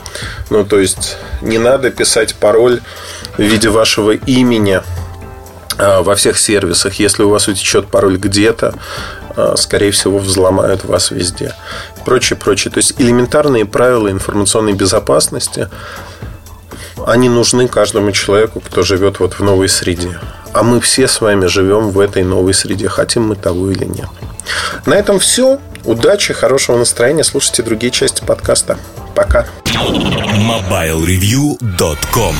ну, 0.50 0.64
то 0.64 0.80
есть, 0.80 1.16
не 1.42 1.58
надо 1.58 1.90
писать 1.90 2.34
пароль 2.34 2.80
в 3.36 3.42
виде 3.42 3.68
вашего 3.68 4.12
имени 4.12 4.80
во 5.78 6.14
всех 6.14 6.38
сервисах. 6.38 6.94
Если 6.94 7.22
у 7.22 7.30
вас 7.30 7.48
утечет 7.48 7.88
пароль 7.88 8.16
где-то, 8.16 8.74
а, 9.36 9.56
скорее 9.56 9.90
всего, 9.90 10.18
взломают 10.18 10.84
вас 10.84 11.10
везде. 11.10 11.54
Прочее, 12.04 12.38
прочее. 12.38 12.70
То 12.70 12.78
есть 12.78 12.94
элементарные 12.98 13.64
правила 13.64 14.10
информационной 14.10 14.74
безопасности, 14.74 15.68
они 17.06 17.28
нужны 17.28 17.68
каждому 17.68 18.10
человеку, 18.12 18.60
кто 18.60 18.82
живет 18.82 19.20
вот 19.20 19.34
в 19.34 19.40
новой 19.40 19.68
среде. 19.68 20.18
А 20.52 20.62
мы 20.62 20.80
все 20.80 21.08
с 21.08 21.20
вами 21.20 21.46
живем 21.46 21.90
в 21.90 21.98
этой 21.98 22.22
новой 22.24 22.54
среде, 22.54 22.88
хотим 22.88 23.28
мы 23.28 23.36
того 23.36 23.70
или 23.70 23.84
нет. 23.84 24.08
На 24.86 24.94
этом 24.94 25.18
все. 25.18 25.58
Удачи, 25.84 26.32
хорошего 26.34 26.76
настроения. 26.76 27.24
Слушайте 27.24 27.62
другие 27.62 27.90
части 27.90 28.22
подкаста. 28.24 28.76
Пока. 29.14 29.46
MobileReview.com 29.64 32.34